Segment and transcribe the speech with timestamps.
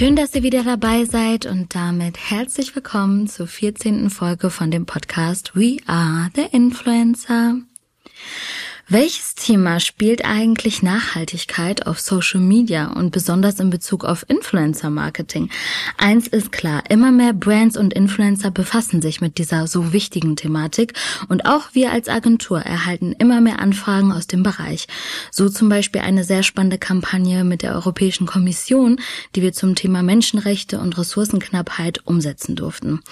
[0.00, 4.08] Schön, dass ihr wieder dabei seid und damit herzlich willkommen zur 14.
[4.08, 7.56] Folge von dem Podcast We Are the Influencer.
[8.92, 15.48] Welches Thema spielt eigentlich Nachhaltigkeit auf Social Media und besonders in Bezug auf Influencer Marketing?
[15.96, 20.94] Eins ist klar, immer mehr Brands und Influencer befassen sich mit dieser so wichtigen Thematik
[21.28, 24.88] und auch wir als Agentur erhalten immer mehr Anfragen aus dem Bereich.
[25.30, 28.98] So zum Beispiel eine sehr spannende Kampagne mit der Europäischen Kommission,
[29.36, 33.02] die wir zum Thema Menschenrechte und Ressourcenknappheit umsetzen durften.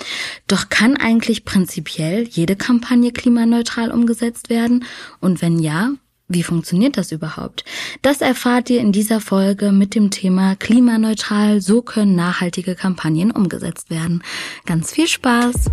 [0.48, 4.84] Doch kann eigentlich prinzipiell jede Kampagne klimaneutral umgesetzt werden?
[5.20, 5.90] Und wenn ja, ja,
[6.28, 7.62] wie funktioniert das überhaupt?
[8.00, 13.90] Das erfahrt ihr in dieser Folge mit dem Thema Klimaneutral, so können nachhaltige Kampagnen umgesetzt
[13.90, 14.22] werden.
[14.64, 15.70] Ganz viel Spaß!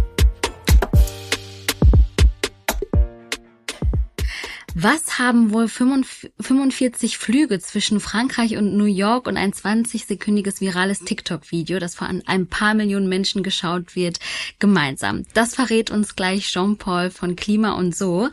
[4.77, 11.79] Was haben wohl 45 Flüge zwischen Frankreich und New York und ein 20-sekündiges virales TikTok-Video,
[11.79, 14.19] das von ein paar Millionen Menschen geschaut wird,
[14.59, 15.23] gemeinsam?
[15.33, 18.27] Das verrät uns gleich Jean-Paul von Klima und so.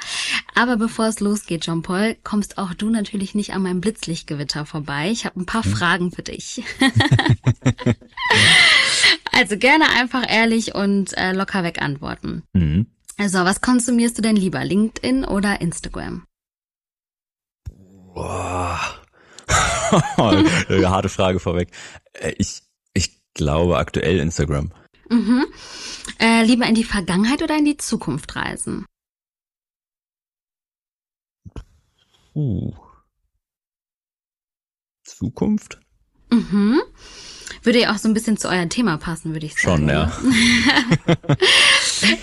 [0.55, 5.11] Aber bevor es losgeht, Jean-Paul, kommst auch du natürlich nicht an meinem Blitzlichtgewitter vorbei.
[5.11, 5.73] Ich habe ein paar hm.
[5.73, 6.63] Fragen für dich.
[9.33, 12.43] also gerne einfach ehrlich und äh, locker weg antworten.
[12.53, 12.87] Mhm.
[13.19, 16.27] Also, was konsumierst du denn lieber, LinkedIn oder Instagram?
[18.15, 18.81] Boah.
[20.17, 20.49] Eine
[20.91, 21.71] harte Frage vorweg.
[22.13, 22.63] Äh, ich,
[22.95, 24.73] ich glaube aktuell Instagram.
[25.09, 25.47] Mhm.
[26.19, 28.87] Äh, lieber in die Vergangenheit oder in die Zukunft reisen?
[32.35, 32.73] Uh.
[35.05, 35.81] Zukunft?
[36.31, 36.81] Mhm.
[37.63, 39.87] Würde ja auch so ein bisschen zu eurem Thema passen, würde ich sagen.
[39.87, 40.13] Schon, ja.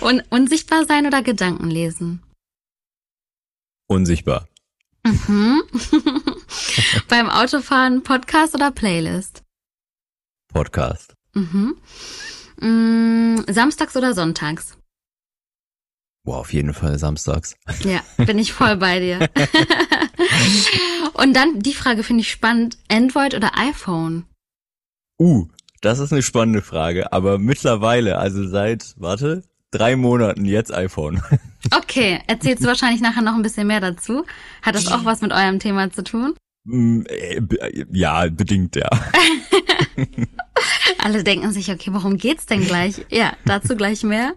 [0.00, 2.22] Und unsichtbar sein oder Gedanken lesen?
[3.86, 4.48] Unsichtbar.
[5.04, 5.62] Mhm.
[7.08, 9.42] Beim Autofahren Podcast oder Playlist?
[10.48, 11.14] Podcast.
[11.34, 11.76] Mhm.
[12.60, 14.76] Mm, samstags oder sonntags?
[16.24, 17.56] Boah, auf jeden Fall samstags.
[17.82, 19.28] Ja, bin ich voll bei dir.
[21.14, 22.78] Und dann die Frage finde ich spannend.
[22.90, 24.24] Android oder iPhone?
[25.18, 25.48] Uh,
[25.80, 27.12] das ist eine spannende Frage.
[27.12, 31.22] Aber mittlerweile, also seit, warte, drei Monaten jetzt iPhone.
[31.76, 34.24] Okay, erzählst du wahrscheinlich nachher noch ein bisschen mehr dazu.
[34.62, 36.34] Hat das auch was mit eurem Thema zu tun?
[36.64, 37.40] Mm, äh,
[37.92, 38.88] ja, bedingt, ja.
[40.98, 43.06] Alle denken sich, okay, worum geht's denn gleich?
[43.10, 44.34] Ja, dazu gleich mehr.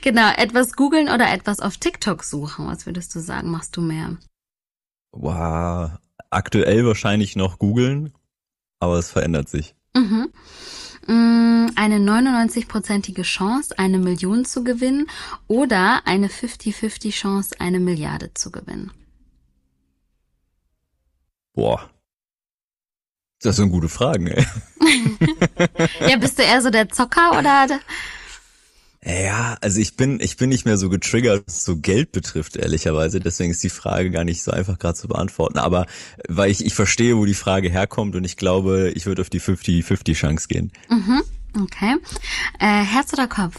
[0.00, 2.66] Genau, etwas googeln oder etwas auf TikTok suchen.
[2.66, 4.16] Was würdest du sagen, machst du mehr?
[5.12, 5.90] Wow,
[6.30, 8.12] aktuell wahrscheinlich noch googeln,
[8.80, 9.74] aber es verändert sich.
[9.94, 10.32] Mhm.
[11.06, 15.08] Mm, eine 99-prozentige Chance, eine Million zu gewinnen
[15.46, 18.92] oder eine 50-50 Chance, eine Milliarde zu gewinnen?
[21.54, 21.90] Boah.
[23.40, 24.46] Das sind gute Fragen, ey.
[26.08, 27.66] ja, bist du eher so der Zocker oder
[29.04, 33.18] ja, also ich bin, ich bin nicht mehr so getriggert, was so Geld betrifft, ehrlicherweise.
[33.18, 35.58] Deswegen ist die Frage gar nicht so einfach gerade zu beantworten.
[35.58, 35.86] Aber
[36.28, 39.40] weil ich, ich verstehe, wo die Frage herkommt und ich glaube, ich würde auf die
[39.40, 40.70] 50-50 Chance gehen.
[40.88, 41.22] Mhm,
[41.60, 41.96] okay.
[42.60, 43.56] Äh, Herz oder Kopf?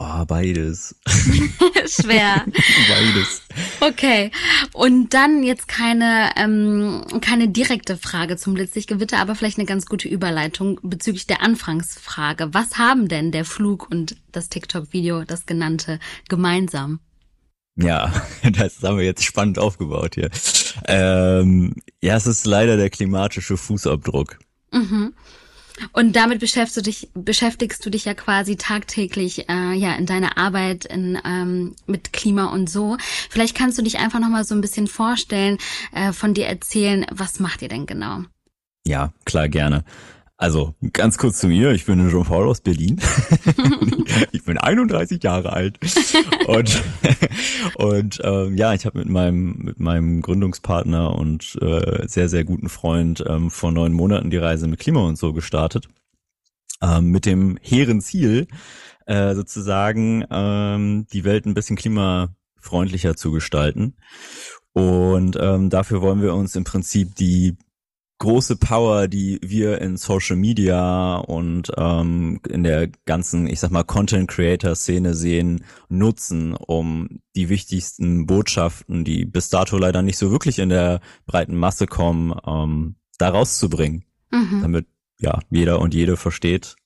[0.00, 0.94] Oh, beides.
[1.08, 2.44] Schwer.
[2.46, 3.42] beides.
[3.80, 4.30] Okay.
[4.72, 10.08] Und dann jetzt keine, ähm, keine direkte Frage zum Blitzlichtgewitter, aber vielleicht eine ganz gute
[10.08, 12.54] Überleitung bezüglich der Anfangsfrage.
[12.54, 15.98] Was haben denn der Flug und das TikTok-Video, das genannte,
[16.28, 17.00] gemeinsam?
[17.74, 18.12] Ja,
[18.52, 20.30] das haben wir jetzt spannend aufgebaut hier.
[20.86, 24.38] Ähm, ja, es ist leider der klimatische Fußabdruck.
[24.72, 25.12] Mhm.
[25.92, 30.38] Und damit beschäftigst du dich, beschäftigst du dich ja quasi tagtäglich äh, ja in deiner
[30.38, 32.96] Arbeit in, ähm, mit Klima und so.
[33.30, 35.58] Vielleicht kannst du dich einfach noch mal so ein bisschen vorstellen,
[35.92, 38.22] äh, von dir erzählen, was macht ihr denn genau?
[38.86, 39.84] Ja, klar, gerne.
[40.38, 43.00] Also ganz kurz zu mir, ich bin Jean-Paul aus Berlin.
[44.32, 45.78] ich bin 31 Jahre alt
[46.46, 46.82] und
[47.74, 52.68] und ähm, ja, ich habe mit meinem mit meinem Gründungspartner und äh, sehr sehr guten
[52.68, 55.88] Freund ähm, vor neun Monaten die Reise mit Klima und so gestartet
[56.80, 58.46] ähm, mit dem hehren Ziel
[59.06, 63.96] äh, sozusagen ähm, die Welt ein bisschen klimafreundlicher zu gestalten.
[64.72, 67.56] Und ähm, dafür wollen wir uns im Prinzip die
[68.18, 73.84] große Power, die wir in Social Media und ähm, in der ganzen, ich sag mal,
[73.84, 80.30] Content Creator Szene sehen, nutzen, um die wichtigsten Botschaften, die bis dato leider nicht so
[80.30, 84.04] wirklich in der breiten Masse kommen, ähm, da rauszubringen.
[84.30, 84.62] Mhm.
[84.62, 84.86] Damit
[85.20, 86.76] ja jeder und jede versteht,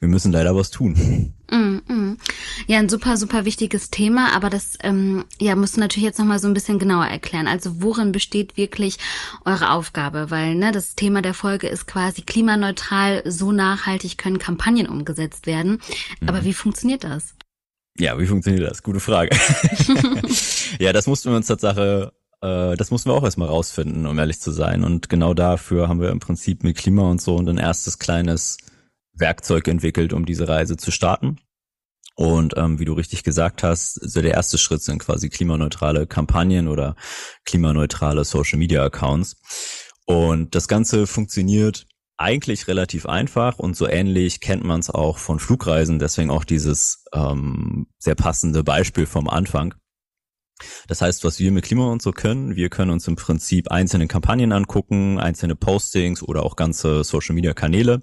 [0.00, 1.34] wir müssen leider was tun.
[1.50, 2.18] Mm, mm.
[2.66, 6.38] Ja, ein super, super wichtiges Thema, aber das ähm, ja, musst du natürlich jetzt nochmal
[6.38, 7.46] so ein bisschen genauer erklären.
[7.46, 8.98] Also worin besteht wirklich
[9.44, 10.30] eure Aufgabe?
[10.30, 15.80] Weil ne, das Thema der Folge ist quasi klimaneutral, so nachhaltig können Kampagnen umgesetzt werden.
[16.26, 16.44] Aber mhm.
[16.44, 17.34] wie funktioniert das?
[17.98, 18.82] Ja, wie funktioniert das?
[18.82, 19.36] Gute Frage.
[20.78, 24.40] ja, das mussten wir uns Tatsache äh, das mussten wir auch erstmal rausfinden, um ehrlich
[24.40, 24.84] zu sein.
[24.84, 28.58] Und genau dafür haben wir im Prinzip mit Klima und so und ein erstes kleines
[29.20, 31.38] Werkzeug entwickelt, um diese Reise zu starten.
[32.16, 36.68] Und ähm, wie du richtig gesagt hast, so der erste Schritt sind quasi klimaneutrale Kampagnen
[36.68, 36.96] oder
[37.44, 39.36] klimaneutrale Social Media Accounts.
[40.04, 41.86] Und das Ganze funktioniert
[42.18, 47.04] eigentlich relativ einfach und so ähnlich kennt man es auch von Flugreisen, deswegen auch dieses
[47.14, 49.74] ähm, sehr passende Beispiel vom Anfang.
[50.86, 54.06] Das heißt, was wir mit Klima und so können, wir können uns im Prinzip einzelne
[54.06, 58.02] Kampagnen angucken, einzelne Postings oder auch ganze Social Media Kanäle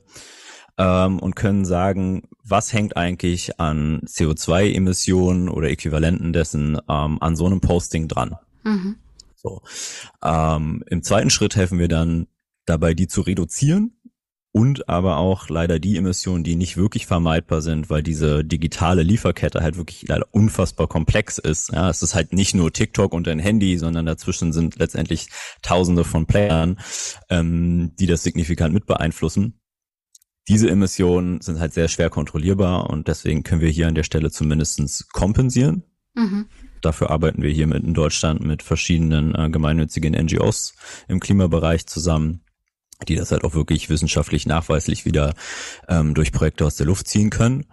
[0.78, 7.46] ähm, und können sagen, was hängt eigentlich an CO2-Emissionen oder Äquivalenten dessen ähm, an so
[7.46, 8.36] einem Posting dran.
[8.64, 8.96] Mhm.
[9.36, 9.62] So.
[10.24, 12.28] Ähm, Im zweiten Schritt helfen wir dann
[12.66, 13.94] dabei, die zu reduzieren
[14.52, 19.62] und aber auch leider die Emissionen, die nicht wirklich vermeidbar sind, weil diese digitale Lieferkette
[19.62, 21.72] halt wirklich leider unfassbar komplex ist.
[21.72, 25.28] Ja, es ist halt nicht nur TikTok und ein Handy, sondern dazwischen sind letztendlich
[25.62, 26.80] Tausende von Playern,
[27.30, 29.60] ähm, die das signifikant mit beeinflussen.
[30.48, 34.32] Diese Emissionen sind halt sehr schwer kontrollierbar und deswegen können wir hier an der Stelle
[34.32, 35.84] zumindestens kompensieren.
[36.16, 36.46] Mhm.
[36.82, 40.76] Dafür arbeiten wir hier mit in Deutschland mit verschiedenen äh, gemeinnützigen NGOs
[41.08, 42.42] im Klimabereich zusammen
[43.08, 45.34] die das halt auch wirklich wissenschaftlich nachweislich wieder
[45.88, 47.66] ähm, durch Projekte aus der Luft ziehen können.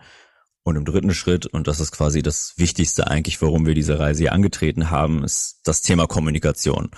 [0.63, 4.21] Und im dritten Schritt, und das ist quasi das Wichtigste eigentlich, warum wir diese Reise
[4.21, 6.91] hier angetreten haben, ist das Thema Kommunikation.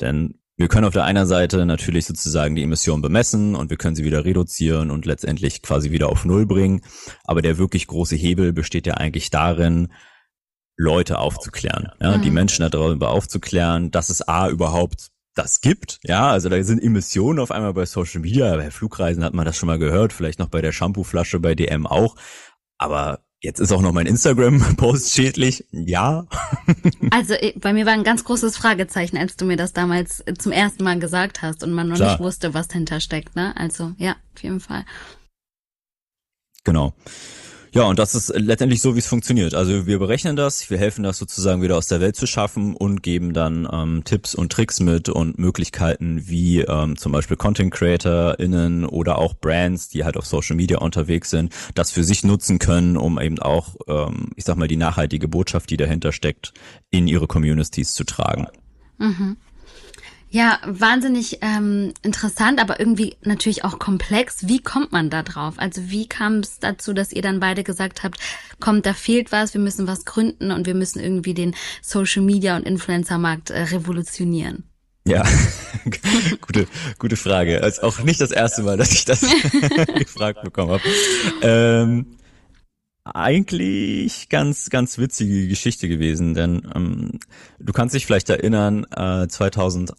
[0.00, 3.96] Denn wir können auf der einen Seite natürlich sozusagen die Emissionen bemessen und wir können
[3.96, 6.82] sie wieder reduzieren und letztendlich quasi wieder auf Null bringen.
[7.24, 9.88] Aber der wirklich große Hebel besteht ja eigentlich darin,
[10.76, 12.22] Leute aufzuklären, ja, mhm.
[12.22, 15.98] die Menschen darüber aufzuklären, dass es A überhaupt das gibt.
[16.04, 18.56] Ja, also da sind Emissionen auf einmal bei Social Media.
[18.56, 21.86] Bei Flugreisen hat man das schon mal gehört, vielleicht noch bei der Shampooflasche bei DM
[21.86, 22.16] auch.
[22.78, 25.64] Aber jetzt ist auch noch mein Instagram-Post schädlich.
[25.70, 26.26] Ja.
[27.10, 30.34] Also äh, bei mir war ein ganz großes Fragezeichen, als du mir das damals äh,
[30.34, 32.12] zum ersten Mal gesagt hast und man noch Klar.
[32.12, 33.36] nicht wusste, was dahinter steckt.
[33.36, 33.54] Ne?
[33.56, 34.84] Also ja, auf jeden Fall.
[36.64, 36.94] Genau.
[37.74, 39.52] Ja, und das ist letztendlich so, wie es funktioniert.
[39.52, 43.02] Also wir berechnen das, wir helfen das sozusagen wieder aus der Welt zu schaffen und
[43.02, 48.84] geben dann ähm, Tipps und Tricks mit und Möglichkeiten, wie ähm, zum Beispiel Content CreatorInnen
[48.84, 52.96] oder auch Brands, die halt auf Social Media unterwegs sind, das für sich nutzen können,
[52.96, 56.54] um eben auch, ähm, ich sag mal, die nachhaltige Botschaft, die dahinter steckt,
[56.90, 58.46] in ihre Communities zu tragen.
[58.98, 59.36] Mhm.
[60.34, 64.48] Ja, wahnsinnig ähm, interessant, aber irgendwie natürlich auch komplex.
[64.48, 65.54] Wie kommt man da drauf?
[65.58, 68.18] Also wie kam es dazu, dass ihr dann beide gesagt habt,
[68.58, 72.56] kommt, da fehlt was, wir müssen was gründen und wir müssen irgendwie den Social Media
[72.56, 74.64] und Influencer-Markt äh, revolutionieren?
[75.06, 75.22] Ja,
[76.40, 76.66] gute,
[76.98, 77.58] gute Frage.
[77.58, 79.20] Ist auch nicht das erste Mal, dass ich das
[79.98, 80.82] gefragt bekommen habe.
[81.42, 82.06] Ähm,
[83.04, 87.20] eigentlich ganz, ganz witzige Geschichte gewesen, denn ähm,
[87.60, 89.92] du kannst dich vielleicht erinnern, äh, 2000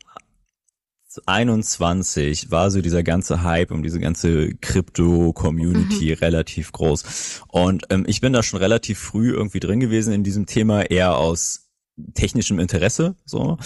[1.26, 6.18] 21 war so dieser ganze Hype um diese ganze Krypto-Community mhm.
[6.20, 7.44] relativ groß.
[7.48, 11.18] Und ähm, ich bin da schon relativ früh irgendwie drin gewesen in diesem Thema, eher
[11.18, 11.66] aus
[12.14, 13.58] technischem Interesse so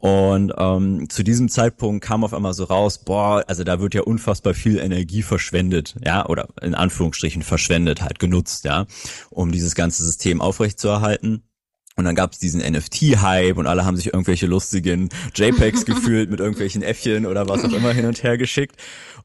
[0.00, 4.02] und ähm, zu diesem Zeitpunkt kam auf einmal so raus boah also da wird ja
[4.02, 8.86] unfassbar viel Energie verschwendet ja oder in Anführungsstrichen verschwendet halt genutzt ja
[9.30, 11.42] um dieses ganze System aufrechtzuerhalten
[12.00, 16.40] und dann gab es diesen NFT-Hype und alle haben sich irgendwelche lustigen JPEGs gefühlt mit
[16.40, 18.76] irgendwelchen Äffchen oder was auch immer hin und her geschickt.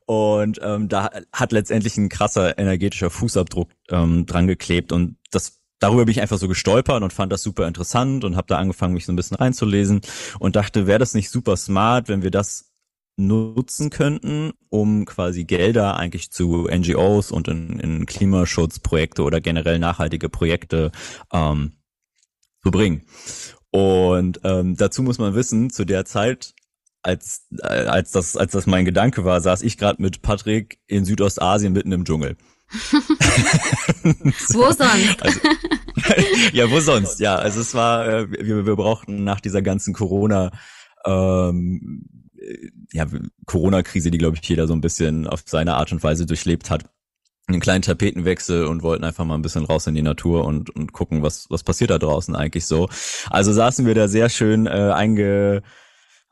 [0.06, 4.92] Und ähm, da hat letztendlich ein krasser energetischer Fußabdruck ähm, dran geklebt.
[4.92, 8.48] Und das darüber bin ich einfach so gestolpert und fand das super interessant und habe
[8.48, 10.02] da angefangen, mich so ein bisschen reinzulesen
[10.40, 12.74] und dachte, wäre das nicht super smart, wenn wir das
[13.18, 20.28] nutzen könnten, um quasi Gelder eigentlich zu NGOs und in, in Klimaschutzprojekte oder generell nachhaltige
[20.28, 20.92] Projekte
[21.32, 21.72] ähm,
[22.66, 23.04] zu bringen.
[23.70, 26.54] Und ähm, dazu muss man wissen, zu der Zeit,
[27.04, 31.06] als, äh, als, das, als das mein Gedanke war, saß ich gerade mit Patrick in
[31.06, 32.38] Südostasien mitten im Dschungel.
[34.54, 35.22] wo sonst?
[35.22, 35.40] Also,
[36.54, 37.20] ja, wo sonst?
[37.20, 40.52] Ja, also es war, äh, wir, wir brauchten nach dieser ganzen Corona,
[41.06, 42.06] ähm,
[42.92, 43.06] ja,
[43.46, 46.86] Corona-Krise, die glaube ich jeder so ein bisschen auf seine Art und Weise durchlebt hat,
[47.48, 50.94] einen kleinen Tapetenwechsel und wollten einfach mal ein bisschen raus in die Natur und, und
[50.94, 52.90] gucken, was, was passiert da draußen eigentlich so.
[53.30, 55.62] Also saßen wir da sehr schön äh, einge,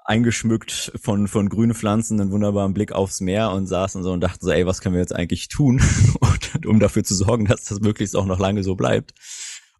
[0.06, 4.44] eingeschmückt von, von grünen Pflanzen, einen wunderbaren Blick aufs Meer und saßen so und dachten
[4.44, 5.82] so, ey, was können wir jetzt eigentlich tun?
[6.56, 9.14] Und um dafür zu sorgen, dass das möglichst auch noch lange so bleibt.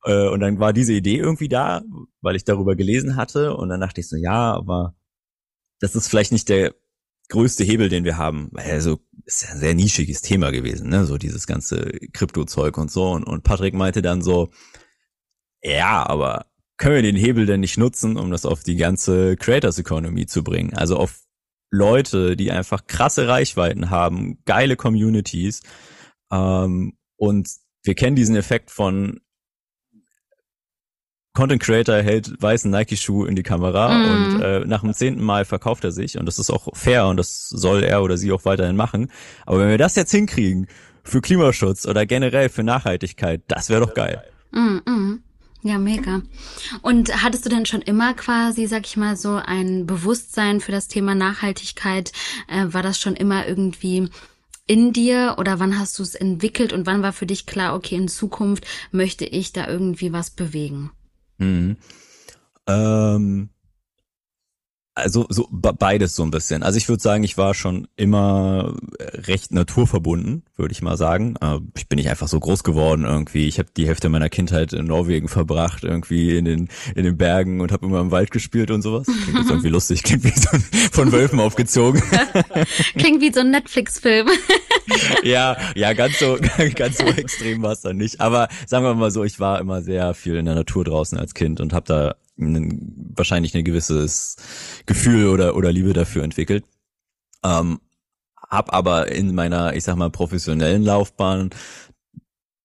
[0.04, 1.82] Äh, und dann war diese Idee irgendwie da,
[2.22, 3.56] weil ich darüber gelesen hatte.
[3.56, 4.96] Und dann dachte ich so, ja, aber
[5.80, 6.74] das ist vielleicht nicht der
[7.30, 8.52] größte Hebel, den wir haben.
[8.56, 11.06] Also ist ja ein sehr nischiges Thema gewesen, ne?
[11.06, 13.12] So dieses ganze Krypto-Zeug und so.
[13.12, 14.50] Und, und Patrick meinte dann so,
[15.62, 19.80] ja, aber können wir den Hebel denn nicht nutzen, um das auf die ganze Creators
[19.80, 20.74] Economy zu bringen?
[20.74, 21.22] Also auf
[21.72, 25.62] Leute, die einfach krasse Reichweiten haben, geile Communities.
[26.32, 27.50] Ähm, und
[27.84, 29.22] wir kennen diesen Effekt von
[31.36, 34.12] Content Creator hält weißen Nike-Schuh in die Kamera mm.
[34.12, 37.18] und äh, nach dem zehnten Mal verkauft er sich und das ist auch fair und
[37.18, 39.10] das soll er oder sie auch weiterhin machen.
[39.48, 40.68] Aber wenn wir das jetzt hinkriegen
[41.04, 44.24] für Klimaschutz oder generell für Nachhaltigkeit, das wäre doch geil.
[44.52, 45.24] Mm, mm.
[45.64, 46.22] Ja, mega.
[46.82, 50.88] Und hattest du denn schon immer quasi, sag ich mal, so ein Bewusstsein für das
[50.88, 52.12] Thema Nachhaltigkeit?
[52.48, 54.10] Äh, war das schon immer irgendwie
[54.68, 57.96] in dir oder wann hast du es entwickelt und wann war für dich klar, okay,
[57.96, 60.92] in Zukunft möchte ich da irgendwie was bewegen?
[61.44, 61.78] Mhm.
[62.68, 63.50] Ähm,
[64.96, 66.62] also so beides so ein bisschen.
[66.62, 71.36] Also ich würde sagen, ich war schon immer recht naturverbunden, würde ich mal sagen.
[71.42, 73.48] Äh, ich bin nicht einfach so groß geworden irgendwie.
[73.48, 77.62] Ich habe die Hälfte meiner Kindheit in Norwegen verbracht, irgendwie in den in den Bergen
[77.62, 79.08] und habe immer im Wald gespielt und sowas.
[79.08, 82.02] Klingt jetzt irgendwie lustig, klingt wie so ein, von Wölfen aufgezogen.
[82.98, 84.28] klingt wie so ein Netflix-Film.
[85.24, 86.38] ja, ja, ganz so
[86.76, 88.22] ganz so extrem war es dann nicht.
[88.22, 91.34] Aber sagen wir mal so, ich war immer sehr viel in der Natur draußen als
[91.34, 94.38] Kind und habe da wahrscheinlich ein gewisses
[94.86, 96.66] Gefühl oder, oder Liebe dafür entwickelt.
[97.44, 97.80] Ähm,
[98.50, 101.50] hab aber in meiner, ich sag mal, professionellen Laufbahn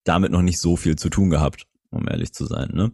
[0.05, 2.71] damit noch nicht so viel zu tun gehabt, um ehrlich zu sein.
[2.73, 2.93] Ne?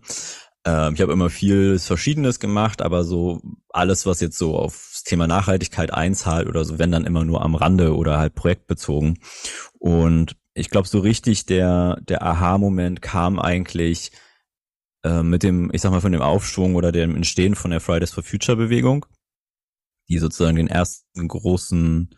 [0.64, 3.40] Ähm, ich habe immer viel Verschiedenes gemacht, aber so
[3.70, 7.54] alles, was jetzt so aufs Thema Nachhaltigkeit einzahlt oder so, wenn dann immer nur am
[7.54, 9.18] Rande oder halt projektbezogen.
[9.78, 14.12] Und ich glaube, so richtig der, der Aha-Moment kam eigentlich
[15.04, 18.10] äh, mit dem, ich sag mal, von dem Aufschwung oder dem Entstehen von der Fridays
[18.10, 19.06] for Future Bewegung,
[20.08, 22.10] die sozusagen den ersten großen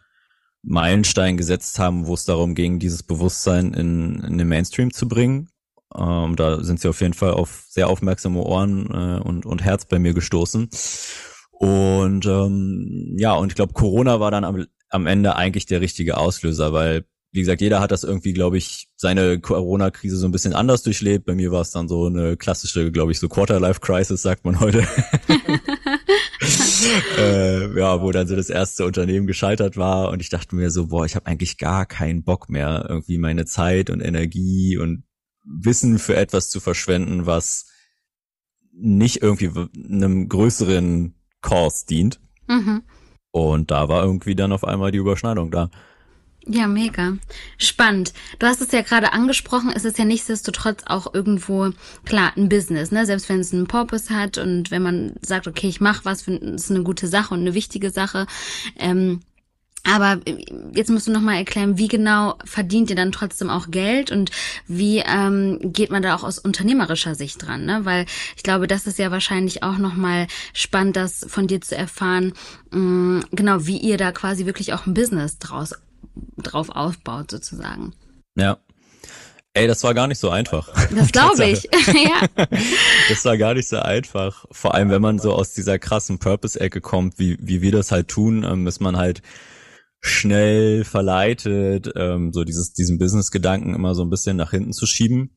[0.62, 5.48] Meilenstein gesetzt haben, wo es darum ging, dieses Bewusstsein in, in den Mainstream zu bringen.
[5.96, 9.86] Ähm, da sind sie auf jeden Fall auf sehr aufmerksame Ohren äh, und, und Herz
[9.86, 10.68] bei mir gestoßen.
[11.52, 16.16] Und ähm, ja, und ich glaube, Corona war dann am, am Ende eigentlich der richtige
[16.16, 17.04] Auslöser, weil
[17.36, 21.26] wie gesagt, jeder hat das irgendwie, glaube ich, seine Corona-Krise so ein bisschen anders durchlebt.
[21.26, 24.78] Bei mir war es dann so eine klassische, glaube ich, so Quarter-Life-Crisis, sagt man heute.
[27.18, 30.86] äh, ja, wo dann so das erste Unternehmen gescheitert war und ich dachte mir so,
[30.86, 35.04] boah, ich habe eigentlich gar keinen Bock mehr, irgendwie meine Zeit und Energie und
[35.44, 37.66] Wissen für etwas zu verschwenden, was
[38.72, 42.18] nicht irgendwie einem größeren Kurs dient.
[42.48, 42.82] Mhm.
[43.30, 45.70] Und da war irgendwie dann auf einmal die Überschneidung da.
[46.48, 47.18] Ja, mega.
[47.58, 48.12] Spannend.
[48.38, 51.70] Du hast es ja gerade angesprochen, es ist ja nichtsdestotrotz auch irgendwo,
[52.04, 53.04] klar, ein Business, ne?
[53.04, 56.70] Selbst wenn es einen Purpose hat und wenn man sagt, okay, ich mache was, ist
[56.70, 58.28] eine gute Sache und eine wichtige Sache.
[58.78, 59.22] Ähm,
[59.82, 60.20] aber
[60.72, 64.30] jetzt musst du nochmal erklären, wie genau verdient ihr dann trotzdem auch Geld und
[64.66, 67.64] wie ähm, geht man da auch aus unternehmerischer Sicht dran?
[67.64, 67.84] Ne?
[67.84, 72.34] Weil ich glaube, das ist ja wahrscheinlich auch nochmal spannend, das von dir zu erfahren,
[72.70, 75.74] mh, mm, genau, wie ihr da quasi wirklich auch ein Business draus
[76.36, 77.94] drauf aufbaut sozusagen.
[78.36, 78.58] Ja.
[79.54, 80.68] Ey, das war gar nicht so einfach.
[80.94, 81.64] Das glaube ich.
[81.86, 82.28] ja.
[83.08, 84.44] Das war gar nicht so einfach.
[84.50, 88.08] Vor allem, wenn man so aus dieser krassen Purpose-Ecke kommt, wie, wie wir das halt
[88.08, 89.22] tun, ähm, ist man halt
[90.02, 95.36] schnell verleitet, ähm, so dieses, diesen Business-Gedanken immer so ein bisschen nach hinten zu schieben.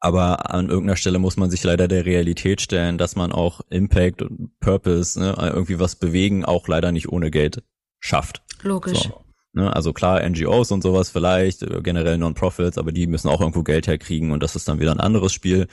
[0.00, 4.22] Aber an irgendeiner Stelle muss man sich leider der Realität stellen, dass man auch Impact
[4.22, 7.62] und Purpose, ne, irgendwie was bewegen, auch leider nicht ohne Geld
[8.00, 8.42] schafft.
[8.62, 9.04] Logisch.
[9.04, 9.24] So.
[9.54, 9.74] Ne?
[9.74, 13.86] Also klar, NGOs und sowas vielleicht, äh, generell Non-Profits, aber die müssen auch irgendwo Geld
[13.86, 15.68] herkriegen und das ist dann wieder ein anderes Spiel.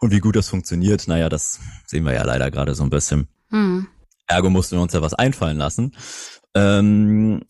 [0.00, 3.28] Und wie gut das funktioniert, naja, das sehen wir ja leider gerade so ein bisschen.
[3.50, 3.88] Mhm.
[4.28, 5.96] Ergo mussten wir uns ja was einfallen lassen.
[6.54, 7.42] Ähm,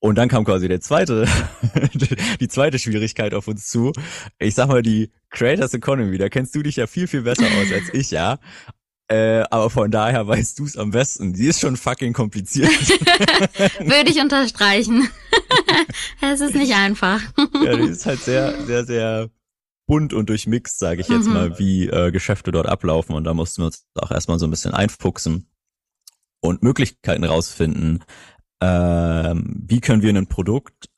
[0.00, 1.28] und dann kam quasi der zweite,
[2.40, 3.92] die zweite Schwierigkeit auf uns zu.
[4.38, 7.72] Ich sag mal, die Creators Economy, da kennst du dich ja viel, viel besser aus
[7.72, 8.38] als ich, ja.
[9.08, 11.34] Äh, aber von daher weißt du es am besten.
[11.34, 12.70] Die ist schon fucking kompliziert.
[13.80, 15.08] Würde ich unterstreichen.
[16.20, 17.20] es ist nicht einfach.
[17.64, 19.30] ja, die ist halt sehr, sehr, sehr
[19.86, 21.32] bunt und durchmixt, sage ich jetzt mhm.
[21.32, 23.14] mal, wie äh, Geschäfte dort ablaufen.
[23.14, 25.48] Und da mussten wir uns auch erstmal so ein bisschen einfuchsen
[26.40, 28.04] und Möglichkeiten rausfinden.
[28.62, 30.88] Ähm, wie können wir ein Produkt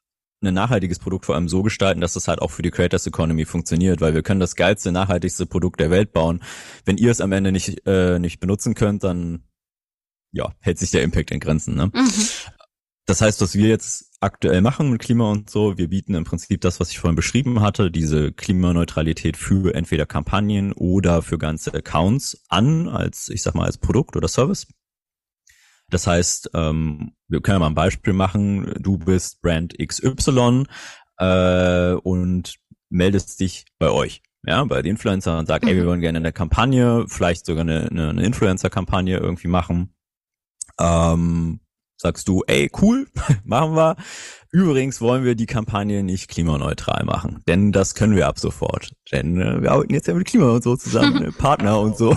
[0.46, 3.44] ein nachhaltiges Produkt vor allem so gestalten, dass es halt auch für die Creators Economy
[3.44, 6.42] funktioniert, weil wir können das geilste, nachhaltigste Produkt der Welt bauen.
[6.84, 9.44] Wenn ihr es am Ende nicht, äh, nicht benutzen könnt, dann
[10.32, 11.76] ja, hält sich der Impact in Grenzen.
[11.76, 11.90] Ne?
[11.94, 12.10] Mhm.
[13.06, 16.60] das heißt, was wir jetzt aktuell machen mit Klima und so, wir bieten im Prinzip
[16.62, 22.42] das, was ich vorhin beschrieben hatte, diese Klimaneutralität für entweder Kampagnen oder für ganze Accounts
[22.48, 24.66] an, als, ich sag mal, als Produkt oder Service.
[25.94, 28.74] Das heißt, ähm, wir können mal ein Beispiel machen.
[28.80, 30.64] Du bist Brand XY
[31.18, 32.56] äh, und
[32.90, 35.68] meldest dich bei euch, ja, bei den Influencern und sagst, mhm.
[35.68, 35.86] ey, wir mhm.
[35.86, 39.94] wollen gerne eine Kampagne, vielleicht sogar eine, eine, eine Influencer-Kampagne irgendwie machen.
[40.80, 41.60] Ähm,
[41.96, 43.06] sagst du, ey, cool,
[43.44, 43.94] machen wir.
[44.54, 48.92] Übrigens wollen wir die Kampagne nicht klimaneutral machen, denn das können wir ab sofort.
[49.11, 52.12] Denn äh, wir arbeiten jetzt ja mit Klima und so zusammen, äh, Partner und so.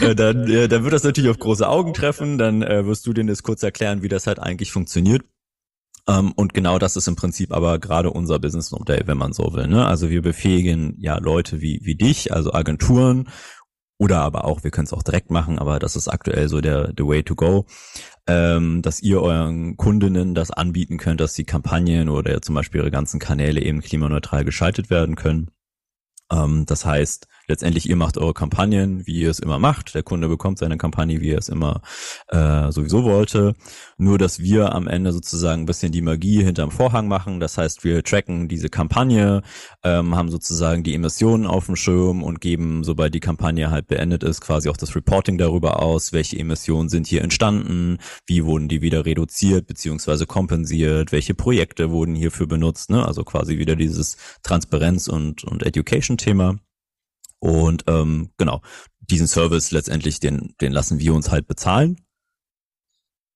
[0.00, 3.12] äh, dann, äh, dann wird das natürlich auf große Augen treffen, dann äh, wirst du
[3.12, 5.22] denen das kurz erklären, wie das halt eigentlich funktioniert.
[6.06, 9.66] Ähm, und genau das ist im Prinzip aber gerade unser Businessmodell, wenn man so will.
[9.66, 9.84] Ne?
[9.84, 13.28] Also wir befähigen ja Leute wie, wie dich, also Agenturen
[13.98, 16.92] oder aber auch, wir können es auch direkt machen, aber das ist aktuell so der,
[16.96, 17.66] the way to go,
[18.26, 22.90] ähm, dass ihr euren Kundinnen das anbieten könnt, dass die Kampagnen oder zum Beispiel ihre
[22.90, 25.50] ganzen Kanäle eben klimaneutral geschaltet werden können.
[26.32, 29.94] Ähm, das heißt, letztendlich ihr macht eure Kampagnen, wie ihr es immer macht.
[29.94, 31.82] Der Kunde bekommt seine Kampagne, wie er es immer
[32.28, 33.54] äh, sowieso wollte.
[33.96, 37.40] Nur, dass wir am Ende sozusagen ein bisschen die Magie hinterm Vorhang machen.
[37.40, 39.42] Das heißt, wir tracken diese Kampagne,
[39.82, 44.22] ähm, haben sozusagen die Emissionen auf dem Schirm und geben, sobald die Kampagne halt beendet
[44.22, 48.82] ist, quasi auch das Reporting darüber aus, welche Emissionen sind hier entstanden, wie wurden die
[48.82, 52.90] wieder reduziert beziehungsweise kompensiert, welche Projekte wurden hierfür benutzt.
[52.90, 53.04] Ne?
[53.04, 56.56] Also quasi wieder dieses Transparenz- und, und Education-Thema.
[57.44, 58.62] Und ähm, genau,
[59.00, 62.00] diesen Service letztendlich, den, den lassen wir uns halt bezahlen.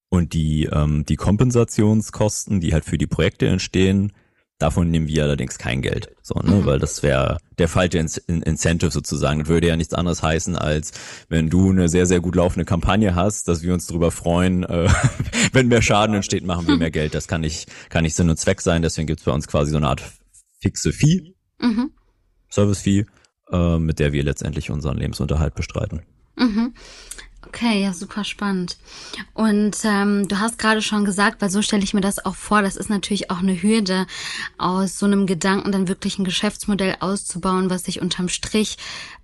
[0.09, 4.15] Und die, ähm, die Kompensationskosten, die halt für die Projekte entstehen,
[4.57, 6.17] davon nehmen wir allerdings kein Geld.
[6.23, 6.55] So, ne?
[6.55, 6.65] Mhm.
[6.65, 9.41] Weil das wäre der falsche In Incentive sozusagen.
[9.41, 10.93] Das würde ja nichts anderes heißen, als
[11.29, 14.89] wenn du eine sehr, sehr gut laufende Kampagne hast, dass wir uns darüber freuen, äh,
[15.53, 17.15] wenn mehr Schaden entsteht, machen wir mehr Geld.
[17.15, 18.81] Das kann nicht, kann nicht Sinn und Zweck sein.
[18.81, 20.03] Deswegen gibt's bei uns quasi so eine Art
[20.63, 21.91] fixe Fee, mhm.
[22.51, 23.05] Service-Fee
[23.53, 26.03] äh, mit der wir letztendlich unseren Lebensunterhalt bestreiten.
[26.37, 26.75] Mhm.
[27.47, 28.77] Okay, ja, super spannend.
[29.33, 32.63] Und ähm, du hast gerade schon gesagt, weil so stelle ich mir das auch vor,
[32.63, 34.07] das ist natürlich auch eine Hürde,
[34.59, 38.77] aus so einem Gedanken dann wirklich ein Geschäftsmodell auszubauen, was sich unterm Strich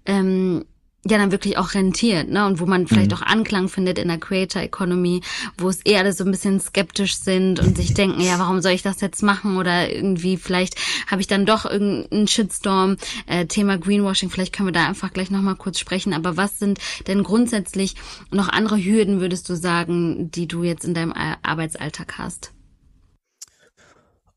[0.06, 0.64] ähm,
[1.06, 2.46] ja dann wirklich auch rentiert, ne?
[2.46, 3.16] Und wo man vielleicht mhm.
[3.16, 5.20] auch Anklang findet in der Creator Economy,
[5.58, 8.72] wo es eher alle so ein bisschen skeptisch sind und sich denken, ja, warum soll
[8.72, 9.56] ich das jetzt machen?
[9.56, 12.96] Oder irgendwie, vielleicht habe ich dann doch irgendeinen Shitstorm.
[13.26, 16.14] Äh, Thema Greenwashing, vielleicht können wir da einfach gleich nochmal kurz sprechen.
[16.14, 17.94] Aber was sind denn grundsätzlich
[18.30, 21.12] noch andere Hürden, würdest du sagen, die du jetzt in deinem
[21.42, 22.52] Arbeitsalltag hast?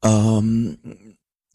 [0.03, 0.77] Ähm,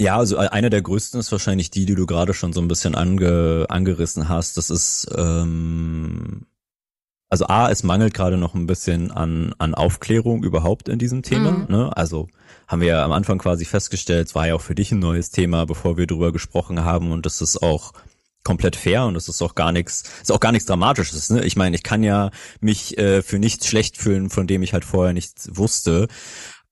[0.00, 2.68] ja, also äh, einer der größten ist wahrscheinlich die, die du gerade schon so ein
[2.68, 4.56] bisschen ange, angerissen hast.
[4.56, 6.46] Das ist ähm,
[7.32, 11.52] also A, es mangelt gerade noch ein bisschen an, an Aufklärung überhaupt in diesem Thema.
[11.52, 11.66] Mhm.
[11.66, 11.96] Ne?
[11.96, 12.28] Also
[12.68, 15.30] haben wir ja am Anfang quasi festgestellt, es war ja auch für dich ein neues
[15.30, 17.94] Thema, bevor wir drüber gesprochen haben und das ist auch
[18.44, 21.30] komplett fair und das ist auch gar nichts, ist auch gar nichts Dramatisches.
[21.30, 21.42] Ne?
[21.46, 24.84] Ich meine, ich kann ja mich äh, für nichts schlecht fühlen, von dem ich halt
[24.84, 26.08] vorher nichts wusste.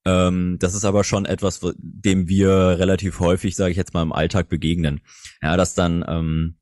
[0.05, 4.13] Ähm, das ist aber schon etwas, dem wir relativ häufig, sage ich jetzt mal, im
[4.13, 5.01] Alltag begegnen.
[5.41, 6.55] Ja, dass dann ähm,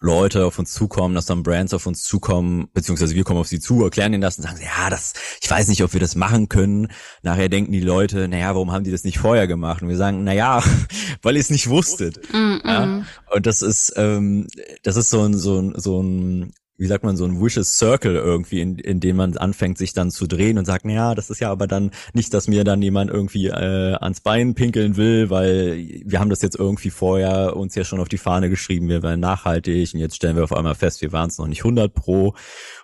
[0.00, 3.58] Leute auf uns zukommen, dass dann Brands auf uns zukommen, beziehungsweise wir kommen auf sie
[3.58, 6.48] zu, erklären ihnen das und sagen, ja, das, ich weiß nicht, ob wir das machen
[6.48, 6.88] können.
[7.22, 9.82] Nachher denken die Leute, naja, warum haben die das nicht vorher gemacht?
[9.82, 10.62] Und wir sagen, naja,
[11.22, 12.32] weil ihr es nicht wusstet.
[12.32, 12.68] Mm -mm.
[12.68, 13.02] Ja?
[13.34, 14.46] Und das ist, ähm,
[14.84, 18.14] das ist so ein, so ein, so ein wie sagt man, so ein vicious circle
[18.14, 21.28] irgendwie, in, in dem man anfängt, sich dann zu drehen und sagt, na ja, das
[21.28, 25.28] ist ja aber dann nicht, dass mir dann jemand irgendwie äh, ans Bein pinkeln will,
[25.28, 29.02] weil wir haben das jetzt irgendwie vorher uns ja schon auf die Fahne geschrieben, wir
[29.02, 31.92] werden nachhaltig und jetzt stellen wir auf einmal fest, wir waren es noch nicht 100
[31.92, 32.34] pro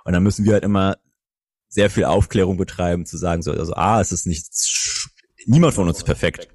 [0.05, 0.97] und dann müssen wir halt immer
[1.69, 5.09] sehr viel Aufklärung betreiben, zu sagen, so, also ah, es ist nichts,
[5.47, 6.49] niemand von uns ist perfekt.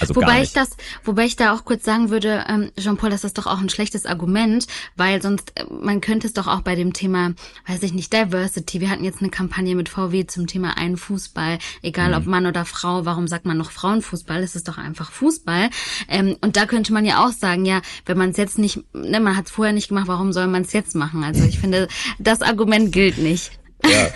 [0.00, 3.38] Also wobei ich das, wobei ich da auch kurz sagen würde, ähm, Jean-Paul, das ist
[3.38, 6.92] doch auch ein schlechtes Argument, weil sonst, äh, man könnte es doch auch bei dem
[6.92, 7.34] Thema,
[7.66, 8.80] weiß ich nicht, Diversity.
[8.80, 12.14] Wir hatten jetzt eine Kampagne mit VW zum Thema einen Fußball, egal mhm.
[12.16, 14.42] ob Mann oder Frau, warum sagt man noch Frauenfußball?
[14.42, 15.70] Es ist doch einfach Fußball.
[16.08, 19.20] Ähm, und da könnte man ja auch sagen, ja, wenn man es jetzt nicht, ne,
[19.20, 21.24] man hat es vorher nicht gemacht, warum soll man es jetzt machen?
[21.24, 23.57] Also ich finde, das Argument gilt nicht.
[23.84, 24.08] Ja.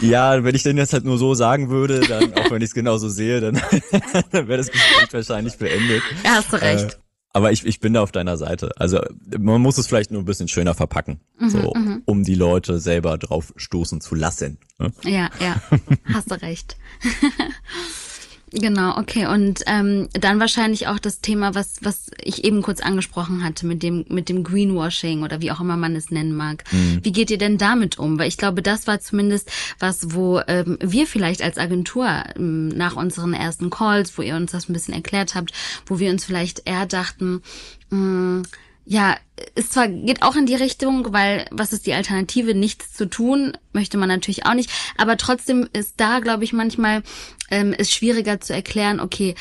[0.00, 2.74] ja, wenn ich denn jetzt halt nur so sagen würde, dann, auch wenn ich es
[2.74, 3.54] genauso sehe, dann,
[4.30, 6.02] dann wäre das Gespräch wahrscheinlich beendet.
[6.24, 6.94] Ja, hast du recht.
[6.94, 6.96] Äh,
[7.34, 8.72] aber ich, ich bin da auf deiner Seite.
[8.76, 9.00] Also
[9.38, 12.02] man muss es vielleicht nur ein bisschen schöner verpacken, mhm, so, mhm.
[12.04, 14.58] um die Leute selber drauf stoßen zu lassen.
[14.78, 14.92] Ne?
[15.04, 15.62] Ja, ja,
[16.12, 16.76] hast du recht.
[18.52, 19.26] Genau, okay.
[19.26, 23.82] Und ähm, dann wahrscheinlich auch das Thema, was, was ich eben kurz angesprochen hatte, mit
[23.82, 26.64] dem, mit dem Greenwashing oder wie auch immer man es nennen mag.
[26.70, 27.00] Mhm.
[27.02, 28.18] Wie geht ihr denn damit um?
[28.18, 32.94] Weil ich glaube, das war zumindest was, wo ähm, wir vielleicht als Agentur ähm, nach
[32.94, 35.52] unseren ersten Calls, wo ihr uns das ein bisschen erklärt habt,
[35.86, 37.42] wo wir uns vielleicht eher dachten,
[37.88, 38.42] mh, mm,
[38.84, 39.16] ja,
[39.54, 43.56] es zwar geht auch in die Richtung, weil was ist die Alternative, nichts zu tun,
[43.72, 47.02] möchte man natürlich auch nicht, aber trotzdem ist da, glaube ich, manchmal
[47.52, 49.34] ähm, ist schwieriger zu erklären, okay,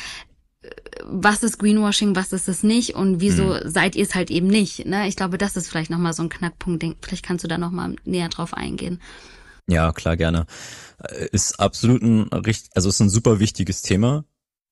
[1.04, 3.70] was ist Greenwashing, was ist es nicht und wieso hm.
[3.70, 4.86] seid ihr es halt eben nicht.
[4.86, 5.08] Ne?
[5.08, 6.86] Ich glaube, das ist vielleicht nochmal so ein Knackpunkt.
[7.02, 9.02] Vielleicht kannst du da nochmal näher drauf eingehen.
[9.68, 10.46] Ja, klar, gerne.
[11.00, 12.30] Äh, ist absolut ein,
[12.76, 14.26] also ist ein super wichtiges Thema.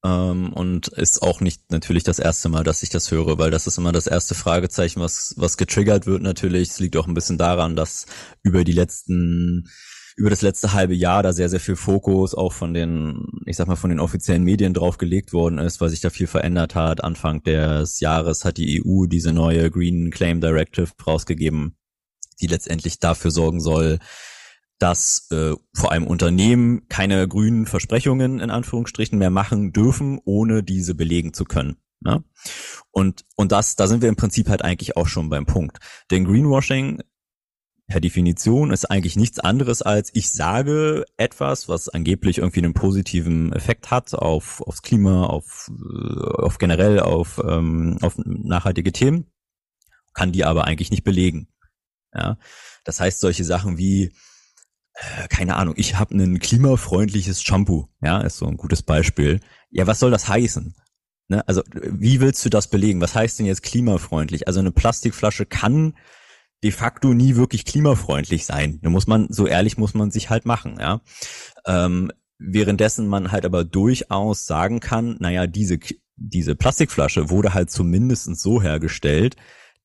[0.04, 3.68] Ähm, und ist auch nicht natürlich das erste Mal, dass ich das höre, weil das
[3.68, 6.70] ist immer das erste Fragezeichen, was, was getriggert wird natürlich.
[6.70, 8.06] Es liegt auch ein bisschen daran, dass
[8.44, 9.70] über die letzten
[10.20, 13.68] über das letzte halbe Jahr da sehr, sehr viel Fokus auch von den, ich sag
[13.68, 17.02] mal, von den offiziellen Medien drauf gelegt worden ist, weil sich da viel verändert hat.
[17.02, 21.78] Anfang des Jahres hat die EU diese neue Green Claim Directive rausgegeben,
[22.42, 24.00] die letztendlich dafür sorgen soll,
[24.78, 30.96] dass äh, vor allem Unternehmen keine grünen Versprechungen in Anführungsstrichen mehr machen dürfen, ohne diese
[30.96, 31.78] belegen zu können.
[32.02, 32.26] Ne?
[32.92, 35.78] Und, und das, da sind wir im Prinzip halt eigentlich auch schon beim Punkt.
[36.12, 37.04] Denn Greenwashing
[37.90, 43.52] per Definition ist eigentlich nichts anderes als ich sage etwas, was angeblich irgendwie einen positiven
[43.52, 49.26] Effekt hat auf aufs Klima, auf äh, auf generell auf ähm, auf nachhaltige Themen,
[50.14, 51.50] kann die aber eigentlich nicht belegen.
[52.14, 52.38] Ja,
[52.86, 54.14] das heißt solche Sachen wie
[54.94, 59.40] äh, keine Ahnung, ich habe ein klimafreundliches Shampoo, ja, ist so ein gutes Beispiel.
[59.72, 60.76] Ja, was soll das heißen?
[61.28, 61.48] Ne?
[61.48, 63.02] Also, wie willst du das belegen?
[63.02, 64.48] Was heißt denn jetzt klimafreundlich?
[64.48, 65.96] Also eine Plastikflasche kann
[66.64, 68.80] de facto nie wirklich klimafreundlich sein.
[68.82, 71.02] Da muss man, so ehrlich muss man sich halt machen, ja.
[71.66, 75.80] Ähm, währenddessen man halt aber durchaus sagen kann, naja, diese,
[76.16, 79.36] diese Plastikflasche wurde halt zumindest so hergestellt,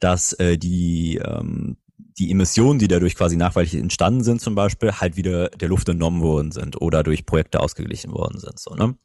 [0.00, 1.76] dass äh, die ähm,
[2.18, 6.22] die Emissionen, die dadurch quasi nachweislich entstanden sind, zum Beispiel, halt wieder der Luft entnommen
[6.22, 8.58] worden sind oder durch Projekte ausgeglichen worden sind.
[8.58, 8.96] So, ne?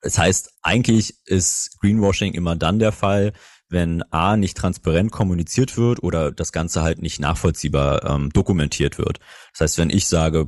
[0.00, 3.32] Das heißt, eigentlich ist Greenwashing immer dann der Fall,
[3.68, 9.20] wenn A nicht transparent kommuniziert wird oder das Ganze halt nicht nachvollziehbar ähm, dokumentiert wird.
[9.52, 10.46] Das heißt, wenn ich sage,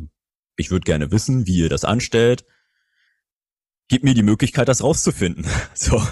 [0.56, 2.44] ich würde gerne wissen, wie ihr das anstellt,
[3.88, 5.44] gib mir die Möglichkeit, das rauszufinden.
[5.74, 6.02] So.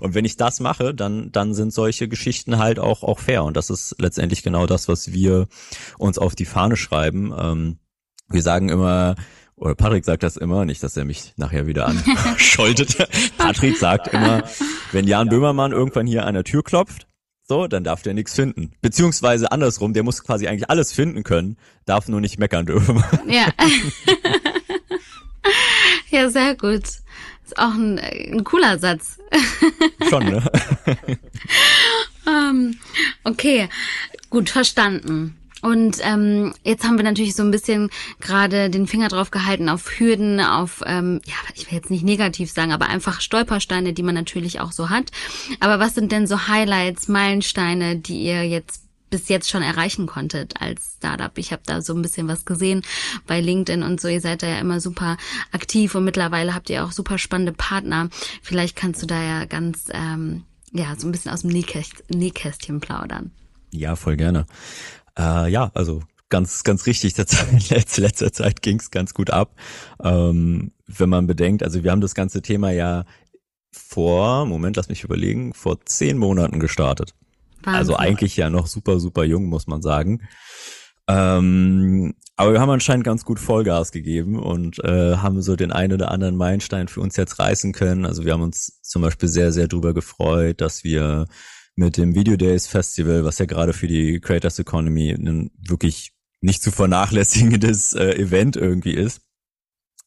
[0.00, 3.44] Und wenn ich das mache, dann, dann sind solche Geschichten halt auch, auch fair.
[3.44, 5.48] Und das ist letztendlich genau das, was wir
[5.98, 7.32] uns auf die Fahne schreiben.
[7.36, 7.78] Ähm,
[8.28, 9.16] wir sagen immer,
[9.56, 12.96] oder Patrick sagt das immer, nicht, dass er mich nachher wieder anscholtet.
[13.38, 14.42] Patrick sagt immer,
[14.92, 17.06] wenn Jan Böhmermann irgendwann hier an der Tür klopft,
[17.42, 18.70] so, dann darf der nichts finden.
[18.80, 23.02] Beziehungsweise andersrum, der muss quasi eigentlich alles finden können, darf nur nicht meckern dürfen.
[23.26, 23.48] Ja.
[26.10, 26.82] Ja, sehr gut.
[26.82, 29.18] Ist auch ein, ein cooler Satz.
[30.08, 30.42] Schon, ne?
[32.26, 32.78] um, ähm,
[33.24, 33.68] okay,
[34.28, 35.39] gut, verstanden.
[35.62, 39.98] Und ähm, jetzt haben wir natürlich so ein bisschen gerade den Finger drauf gehalten auf
[39.98, 44.14] Hürden, auf, ähm, ja, ich will jetzt nicht negativ sagen, aber einfach Stolpersteine, die man
[44.14, 45.10] natürlich auch so hat.
[45.60, 50.60] Aber was sind denn so Highlights, Meilensteine, die ihr jetzt bis jetzt schon erreichen konntet
[50.60, 51.36] als Startup.
[51.36, 52.82] Ich habe da so ein bisschen was gesehen
[53.26, 54.08] bei LinkedIn und so.
[54.08, 55.16] Ihr seid da ja immer super
[55.52, 58.08] aktiv und mittlerweile habt ihr auch super spannende Partner.
[58.40, 62.80] Vielleicht kannst du da ja ganz, ähm, ja, so ein bisschen aus dem Nähkäst Nähkästchen
[62.80, 63.32] plaudern.
[63.72, 64.46] Ja, voll gerne.
[65.20, 67.16] Äh, ja, also ganz, ganz richtig.
[67.68, 69.54] Letzte, letzter Zeit ging's ganz gut ab.
[70.02, 73.04] Ähm, wenn man bedenkt, also wir haben das ganze Thema ja
[73.72, 77.14] vor, Moment, lass mich überlegen, vor zehn Monaten gestartet.
[77.62, 77.78] Wahnsinn.
[77.78, 80.22] Also eigentlich ja noch super, super jung, muss man sagen.
[81.06, 85.92] Ähm, aber wir haben anscheinend ganz gut Vollgas gegeben und äh, haben so den einen
[85.92, 88.06] oder anderen Meilenstein für uns jetzt reißen können.
[88.06, 91.26] Also wir haben uns zum Beispiel sehr, sehr drüber gefreut, dass wir
[91.80, 96.12] mit dem Video Days Festival, was ja gerade für die Creators Economy ein wirklich
[96.42, 99.22] nicht zu vernachlässigendes äh, Event irgendwie ist,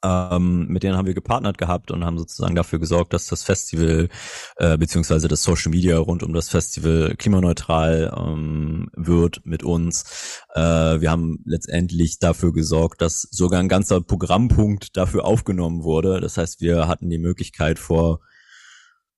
[0.04, 4.10] ähm, mit denen haben wir gepartnert gehabt und haben sozusagen dafür gesorgt, dass das Festival
[4.58, 10.44] äh, beziehungsweise das Social Media rund um das Festival klimaneutral ähm, wird mit uns.
[10.54, 16.22] Äh, wir haben letztendlich dafür gesorgt, dass sogar ein ganzer Programmpunkt dafür aufgenommen wurde.
[16.22, 18.20] Das heißt, wir hatten die Möglichkeit vor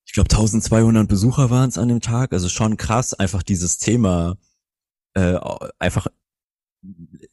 [0.06, 4.36] ich glaube 1200 Besucher waren es an dem Tag, also schon krass, einfach dieses Thema
[5.14, 5.38] äh,
[5.78, 6.06] einfach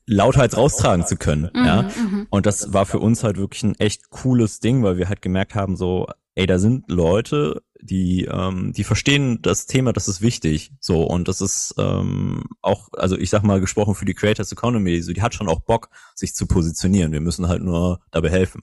[0.06, 1.82] lauthals raustragen zu können, mhm, ja.
[1.84, 2.28] Mhm.
[2.30, 5.54] Und das war für uns halt wirklich ein echt cooles Ding, weil wir halt gemerkt
[5.54, 10.72] haben, so, ey, da sind Leute, die, ähm, die verstehen das Thema, das ist wichtig,
[10.80, 15.02] so und das ist ähm, auch, also ich sag mal gesprochen für die Creators Economy,
[15.02, 17.12] so die hat schon auch Bock, sich zu positionieren.
[17.12, 18.62] Wir müssen halt nur dabei helfen.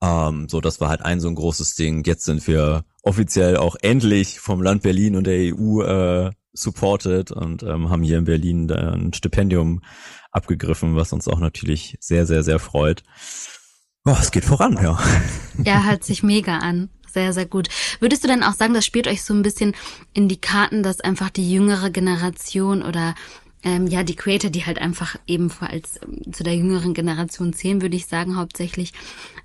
[0.00, 2.04] Ähm, so, das war halt ein so ein großes Ding.
[2.04, 7.62] Jetzt sind wir offiziell auch endlich vom Land Berlin und der EU äh, supported und
[7.62, 9.82] ähm, haben hier in Berlin ein Stipendium
[10.30, 13.02] abgegriffen, was uns auch natürlich sehr, sehr, sehr freut.
[14.04, 14.98] Oh, es geht voran, ja.
[15.64, 16.90] Ja, hört sich mega an.
[17.10, 17.68] Sehr, sehr gut.
[18.00, 19.74] Würdest du denn auch sagen, das spielt euch so ein bisschen
[20.12, 23.14] in die Karten, dass einfach die jüngere Generation oder
[23.64, 27.82] ähm, ja, die Creator, die halt einfach eben als ähm, zu der jüngeren Generation zählen,
[27.82, 28.92] würde ich sagen, hauptsächlich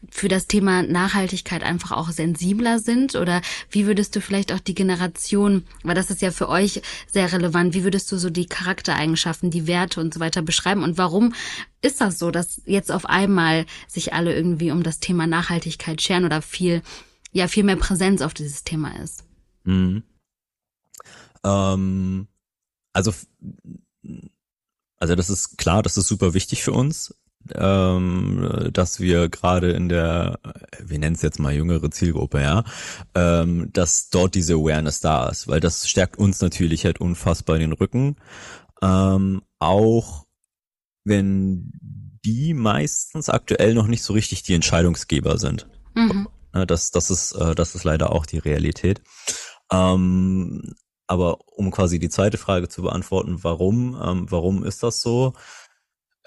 [0.09, 3.15] für das Thema Nachhaltigkeit einfach auch sensibler sind?
[3.15, 7.31] Oder wie würdest du vielleicht auch die Generation, weil das ist ja für euch sehr
[7.31, 10.83] relevant, wie würdest du so die Charaktereigenschaften, die Werte und so weiter beschreiben?
[10.83, 11.33] Und warum
[11.81, 16.25] ist das so, dass jetzt auf einmal sich alle irgendwie um das Thema Nachhaltigkeit scheren
[16.25, 16.81] oder viel,
[17.31, 19.25] ja, viel mehr Präsenz auf dieses Thema ist?
[19.63, 20.03] Mhm.
[21.43, 22.27] Ähm,
[22.93, 23.11] also
[25.03, 27.13] also das ist klar, das ist super wichtig für uns,
[27.55, 30.39] ähm, dass wir gerade in der,
[30.79, 32.63] wir nennen es jetzt mal jüngere Zielgruppe, ja,
[33.13, 37.73] ähm, dass dort diese Awareness da ist, weil das stärkt uns natürlich halt unfassbar den
[37.73, 38.15] Rücken.
[38.81, 40.23] Ähm, auch
[41.03, 41.69] wenn
[42.23, 45.67] die meistens aktuell noch nicht so richtig die Entscheidungsgeber sind.
[45.95, 46.29] Mhm.
[46.53, 49.01] Das, das ist, äh, das ist leider auch die Realität.
[49.69, 50.75] Ähm,
[51.07, 55.33] aber um quasi die zweite Frage zu beantworten, warum, ähm, warum ist das so?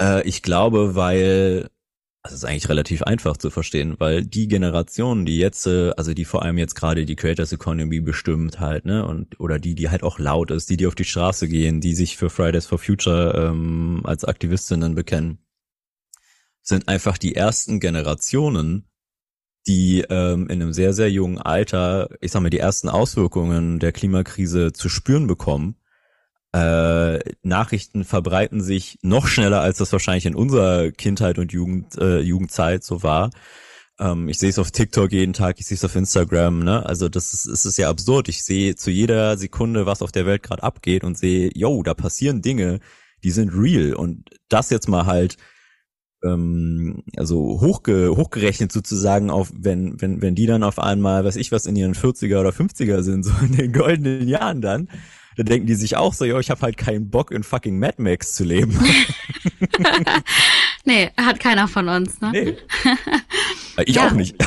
[0.01, 1.71] Äh, ich glaube, weil
[2.27, 6.25] das ist eigentlich relativ einfach zu verstehen, weil die Generation, die jetzt, äh, also die
[6.25, 10.03] vor allem jetzt gerade die Creators Economy bestimmt halt, ne, und oder die, die halt
[10.03, 13.51] auch laut ist, die, die auf die Straße gehen, die sich für Fridays for Future
[13.51, 15.39] ähm, als Aktivistinnen bekennen,
[16.63, 18.89] sind einfach die ersten Generationen,
[19.67, 23.93] die ähm, in einem sehr, sehr jungen Alter, ich sag mal, die ersten Auswirkungen der
[23.93, 25.77] Klimakrise zu spüren bekommen.
[26.53, 32.21] Äh, Nachrichten verbreiten sich noch schneller, als das wahrscheinlich in unserer Kindheit und Jugend, äh,
[32.21, 33.31] Jugendzeit so war.
[33.99, 36.87] Ähm, ich sehe es auf TikTok jeden Tag, ich sehe es auf Instagram, ne?
[36.87, 38.29] Also das ist, es ist ja absurd.
[38.29, 41.95] Ich sehe zu jeder Sekunde, was auf der Welt gerade abgeht und sehe, yo, da
[41.95, 42.81] passieren Dinge,
[43.25, 43.95] die sind real.
[43.95, 45.37] Und das jetzt mal halt
[46.25, 51.53] ähm, also hochge hochgerechnet sozusagen auf, wenn, wenn, wenn die dann auf einmal, weiß ich
[51.53, 54.89] was, in ihren 40er oder 50er sind, so in den goldenen Jahren dann,
[55.37, 57.97] dann denken die sich auch so, ja, ich habe halt keinen Bock in fucking Mad
[57.99, 58.75] Max zu leben.
[60.85, 62.31] nee, hat keiner von uns, ne?
[62.33, 62.57] Nee.
[63.85, 64.37] Ich auch nicht.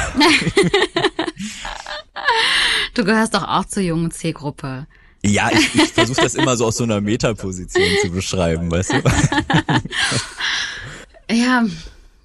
[2.95, 4.87] du gehörst doch auch zur jungen C-Gruppe.
[5.23, 9.03] Ja, ich, ich versuche das immer so aus so einer Metaposition zu beschreiben, weißt du?
[11.29, 11.65] Ja,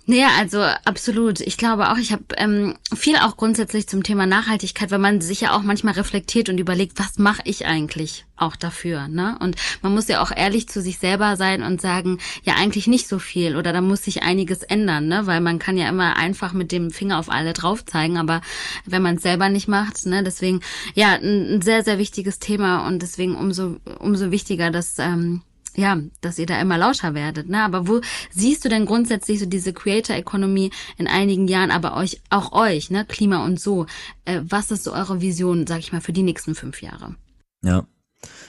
[0.07, 1.41] naja, also absolut.
[1.41, 5.41] Ich glaube auch, ich habe ähm, viel auch grundsätzlich zum Thema Nachhaltigkeit, weil man sich
[5.41, 9.39] ja auch manchmal reflektiert und überlegt, was mache ich eigentlich auch dafür, ne?
[9.41, 13.09] Und man muss ja auch ehrlich zu sich selber sein und sagen, ja eigentlich nicht
[13.09, 15.27] so viel oder da muss sich einiges ändern, ne?
[15.27, 18.43] Weil man kann ja immer einfach mit dem Finger auf alle drauf zeigen, aber
[18.85, 20.23] wenn man es selber nicht macht, ne?
[20.23, 20.61] Deswegen
[20.95, 25.41] ja ein, ein sehr sehr wichtiges Thema und deswegen umso umso wichtiger, dass ähm,
[25.77, 27.63] ja, dass ihr da immer lauscher werdet, ne?
[27.63, 32.21] Aber wo siehst du denn grundsätzlich so diese Creator Economy in einigen Jahren, aber euch,
[32.31, 33.05] auch euch, ne?
[33.05, 33.87] Klima und so.
[34.25, 37.17] Äh, was ist so eure Vision, sag ich mal, für die nächsten fünf Jahre?
[37.63, 37.87] Ja.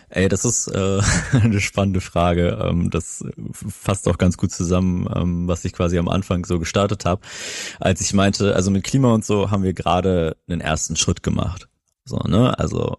[0.09, 1.01] Ey, das ist äh,
[1.33, 2.59] eine spannende Frage.
[2.61, 7.05] Ähm, das fasst auch ganz gut zusammen, ähm, was ich quasi am Anfang so gestartet
[7.05, 7.21] habe.
[7.79, 11.67] Als ich meinte, also mit Klima und so haben wir gerade einen ersten Schritt gemacht.
[12.05, 12.57] So, ne?
[12.59, 12.97] Also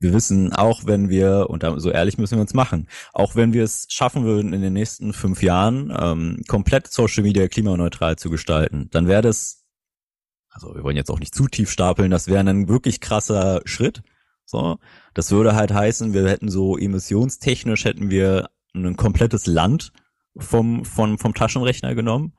[0.00, 3.62] wir wissen, auch wenn wir, und so ehrlich müssen wir uns machen, auch wenn wir
[3.62, 8.88] es schaffen würden, in den nächsten fünf Jahren ähm, komplett Social Media klimaneutral zu gestalten,
[8.90, 9.62] dann wäre das,
[10.48, 14.02] also wir wollen jetzt auch nicht zu tief stapeln, das wäre ein wirklich krasser Schritt.
[14.46, 14.78] So,
[15.14, 19.92] das würde halt heißen, wir hätten so emissionstechnisch hätten wir ein komplettes Land
[20.36, 22.32] vom vom vom Taschenrechner genommen,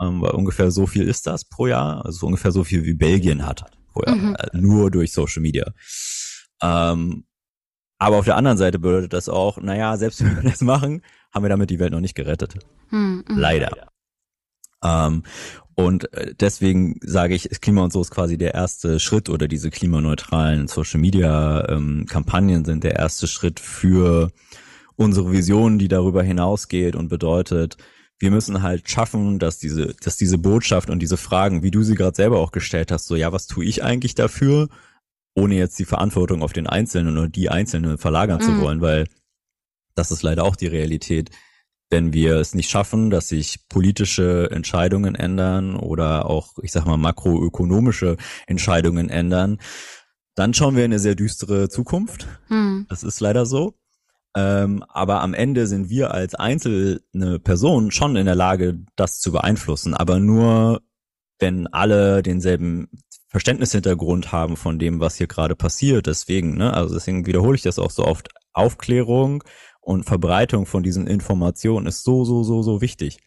[0.00, 3.46] ähm, weil ungefähr so viel ist das pro Jahr, also ungefähr so viel wie Belgien
[3.46, 4.34] hat pro Jahr, mhm.
[4.34, 5.72] äh, nur durch Social Media.
[6.64, 7.24] Ähm,
[7.98, 11.44] aber auf der anderen Seite bedeutet das auch, naja, selbst wenn wir das machen, haben
[11.44, 12.54] wir damit die Welt noch nicht gerettet.
[12.88, 13.38] Hm, hm.
[13.38, 13.88] Leider.
[14.82, 15.22] Ähm,
[15.74, 19.70] und äh, deswegen sage ich, Klima und so ist quasi der erste Schritt oder diese
[19.70, 24.30] klimaneutralen Social Media ähm, Kampagnen sind der erste Schritt für
[24.96, 27.76] unsere Vision, die darüber hinausgeht und bedeutet,
[28.18, 31.96] wir müssen halt schaffen, dass diese, dass diese Botschaft und diese Fragen, wie du sie
[31.96, 34.68] gerade selber auch gestellt hast, so ja, was tue ich eigentlich dafür?
[35.34, 38.44] Ohne jetzt die Verantwortung auf den Einzelnen oder die Einzelnen verlagern mhm.
[38.44, 39.06] zu wollen, weil
[39.94, 41.30] das ist leider auch die Realität.
[41.90, 46.96] Wenn wir es nicht schaffen, dass sich politische Entscheidungen ändern oder auch, ich sag mal,
[46.96, 48.16] makroökonomische
[48.46, 49.58] Entscheidungen ändern,
[50.34, 52.26] dann schauen wir in eine sehr düstere Zukunft.
[52.48, 52.86] Mhm.
[52.88, 53.74] Das ist leider so.
[54.36, 59.30] Ähm, aber am Ende sind wir als einzelne Person schon in der Lage, das zu
[59.30, 60.82] beeinflussen, aber nur
[61.38, 62.88] wenn alle denselben
[63.34, 66.06] Verständnishintergrund haben von dem, was hier gerade passiert.
[66.06, 68.28] Deswegen, ne, also deswegen wiederhole ich das auch so oft.
[68.52, 69.42] Aufklärung
[69.80, 73.18] und Verbreitung von diesen Informationen ist so, so, so, so wichtig.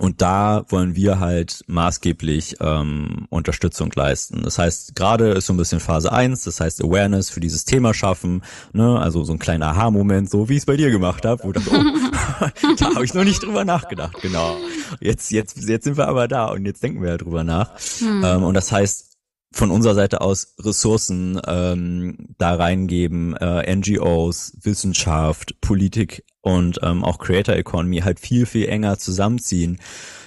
[0.00, 4.42] Und da wollen wir halt maßgeblich ähm, Unterstützung leisten.
[4.42, 6.44] Das heißt, gerade ist so ein bisschen Phase eins.
[6.44, 8.98] das heißt Awareness für dieses Thema schaffen, ne?
[8.98, 11.64] also so ein kleiner Aha-Moment, so wie ich es bei dir gemacht habe, wo dann,
[11.68, 12.46] oh,
[12.78, 14.56] da habe ich noch nicht drüber nachgedacht, genau.
[15.00, 17.72] Jetzt, jetzt, jetzt sind wir aber da und jetzt denken wir ja drüber nach.
[17.98, 18.24] Hm.
[18.24, 19.10] Ähm, und das heißt,
[19.52, 27.18] von unserer Seite aus Ressourcen ähm, da reingeben, äh, NGOs, Wissenschaft, Politik und ähm, auch
[27.18, 29.78] Creator Economy halt viel, viel enger zusammenziehen,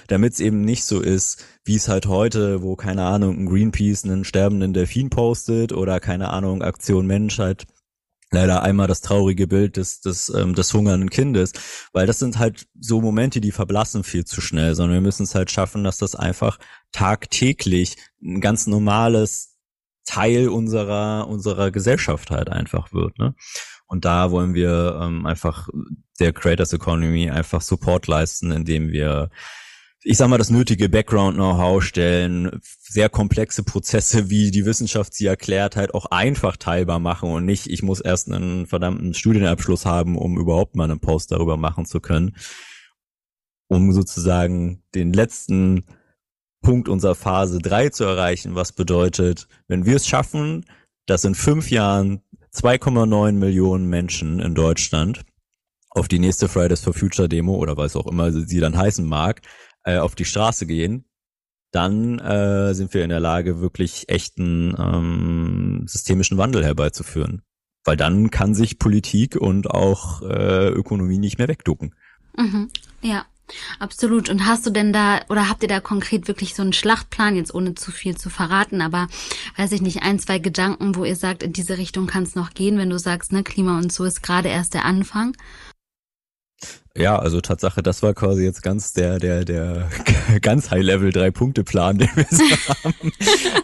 [0.06, 4.04] damit es eben nicht so ist, wie es halt heute, wo, keine Ahnung, ein Greenpeace
[4.04, 7.66] einen sterbenden Delfin postet oder keine Ahnung, Aktion Menschheit
[8.30, 11.52] leider einmal das traurige Bild des, des, ähm, des hungernden Kindes,
[11.92, 15.34] weil das sind halt so Momente, die verblassen viel zu schnell, sondern wir müssen es
[15.34, 16.58] halt schaffen, dass das einfach
[16.92, 19.56] tagtäglich ein ganz normales
[20.04, 23.18] Teil unserer, unserer Gesellschaft halt einfach wird.
[23.18, 23.34] Ne?
[23.94, 25.68] Und da wollen wir ähm, einfach
[26.18, 29.30] der Creators Economy einfach Support leisten, indem wir
[30.02, 35.76] ich sag mal, das nötige Background-Know-how stellen, sehr komplexe Prozesse, wie die Wissenschaft sie erklärt,
[35.76, 40.36] halt auch einfach teilbar machen und nicht, ich muss erst einen verdammten Studienabschluss haben, um
[40.36, 42.36] überhaupt mal einen Post darüber machen zu können.
[43.68, 45.84] Um sozusagen den letzten
[46.62, 50.64] Punkt unserer Phase 3 zu erreichen, was bedeutet, wenn wir es schaffen,
[51.06, 52.20] dass in fünf Jahren
[52.54, 55.24] 2,9 Millionen Menschen in Deutschland
[55.90, 59.42] auf die nächste Fridays for Future Demo oder was auch immer sie dann heißen mag,
[59.84, 61.04] äh, auf die Straße gehen,
[61.70, 67.42] dann äh, sind wir in der Lage, wirklich echten ähm, systemischen Wandel herbeizuführen.
[67.84, 71.94] Weil dann kann sich Politik und auch äh, Ökonomie nicht mehr wegducken.
[72.36, 72.70] Mhm.
[73.02, 73.26] Ja,
[73.78, 74.28] absolut.
[74.28, 77.54] Und hast du denn da, oder habt ihr da konkret wirklich so einen Schlachtplan, jetzt
[77.54, 79.08] ohne zu viel zu verraten, aber
[79.56, 82.54] weiß ich nicht, ein, zwei Gedanken, wo ihr sagt, in diese Richtung kann es noch
[82.54, 85.36] gehen, wenn du sagst, ne, Klima und so ist gerade erst der Anfang?
[86.96, 89.90] Ja, also Tatsache, das war quasi jetzt ganz der, der, der
[90.40, 92.44] ganz High-Level Drei-Punkte-Plan, den wir so
[92.84, 93.12] haben.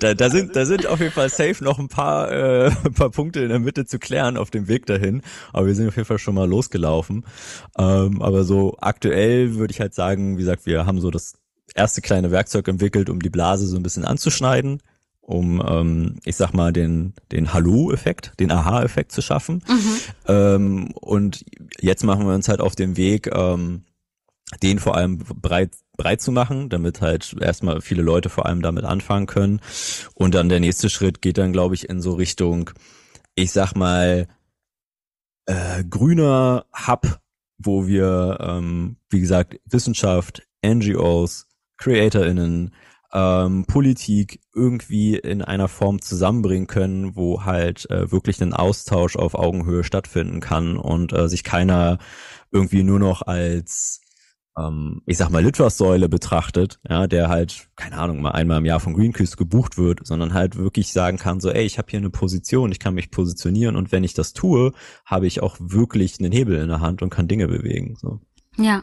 [0.00, 3.10] Da, da sind, da sind auf jeden Fall safe noch ein paar, äh, ein paar
[3.10, 5.22] Punkte in der Mitte zu klären auf dem Weg dahin.
[5.52, 7.24] Aber wir sind auf jeden Fall schon mal losgelaufen.
[7.78, 11.34] Ähm, aber so aktuell würde ich halt sagen, wie gesagt, wir haben so das
[11.76, 14.82] erste kleine Werkzeug entwickelt, um die Blase so ein bisschen anzuschneiden
[15.30, 19.62] um, ähm, ich sag mal, den, den Hallo-Effekt, den Aha-Effekt zu schaffen.
[19.68, 19.96] Mhm.
[20.26, 21.44] Ähm, und
[21.80, 23.84] jetzt machen wir uns halt auf den Weg, ähm,
[24.62, 28.84] den vor allem breit, breit zu machen, damit halt erstmal viele Leute vor allem damit
[28.84, 29.60] anfangen können.
[30.14, 32.70] Und dann der nächste Schritt geht dann, glaube ich, in so Richtung,
[33.36, 34.26] ich sag mal,
[35.46, 37.20] äh, grüner Hub,
[37.58, 42.72] wo wir, ähm, wie gesagt, Wissenschaft, NGOs, CreatorInnen,
[43.12, 49.34] ähm, Politik irgendwie in einer Form zusammenbringen können, wo halt äh, wirklich ein Austausch auf
[49.34, 51.98] Augenhöhe stattfinden kann und äh, sich keiner
[52.50, 54.00] irgendwie nur noch als
[54.58, 58.80] ähm, ich sag mal Litfaßsäule betrachtet, ja, der halt keine Ahnung mal einmal im Jahr
[58.80, 62.10] von Greenpeace gebucht wird, sondern halt wirklich sagen kann so, ey, ich habe hier eine
[62.10, 64.72] Position, ich kann mich positionieren und wenn ich das tue,
[65.04, 67.96] habe ich auch wirklich einen Hebel in der Hand und kann Dinge bewegen.
[67.96, 68.20] So.
[68.60, 68.82] Ja,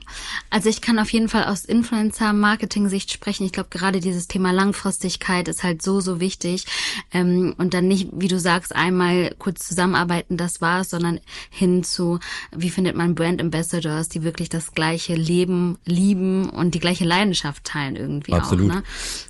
[0.50, 3.46] also ich kann auf jeden Fall aus Influencer-Marketing-Sicht sprechen.
[3.46, 6.66] Ich glaube, gerade dieses Thema Langfristigkeit ist halt so, so wichtig.
[7.14, 11.20] Ähm, und dann nicht, wie du sagst, einmal kurz zusammenarbeiten, das war's, sondern
[11.52, 12.20] hin zu,
[12.56, 17.64] wie findet man Brand Ambassadors, die wirklich das gleiche Leben lieben und die gleiche Leidenschaft
[17.64, 18.72] teilen irgendwie Absolut.
[18.72, 18.76] auch.
[18.76, 18.84] Ne?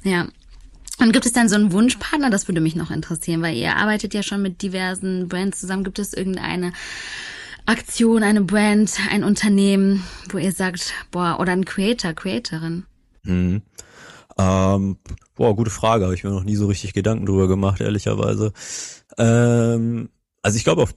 [0.04, 0.28] Ja.
[1.00, 2.30] Und gibt es dann so einen Wunschpartner?
[2.30, 5.84] Das würde mich noch interessieren, weil ihr arbeitet ja schon mit diversen Brands zusammen.
[5.84, 6.72] Gibt es irgendeine
[7.68, 12.86] Aktion, eine Brand, ein Unternehmen, wo ihr sagt, boah, oder ein Creator, Creatorin?
[13.24, 13.62] Mhm.
[14.38, 14.98] Ähm,
[15.36, 18.54] boah, gute Frage, habe ich mir noch nie so richtig Gedanken drüber gemacht, ehrlicherweise.
[19.18, 20.10] Ähm,
[20.42, 20.96] also ich glaube, auf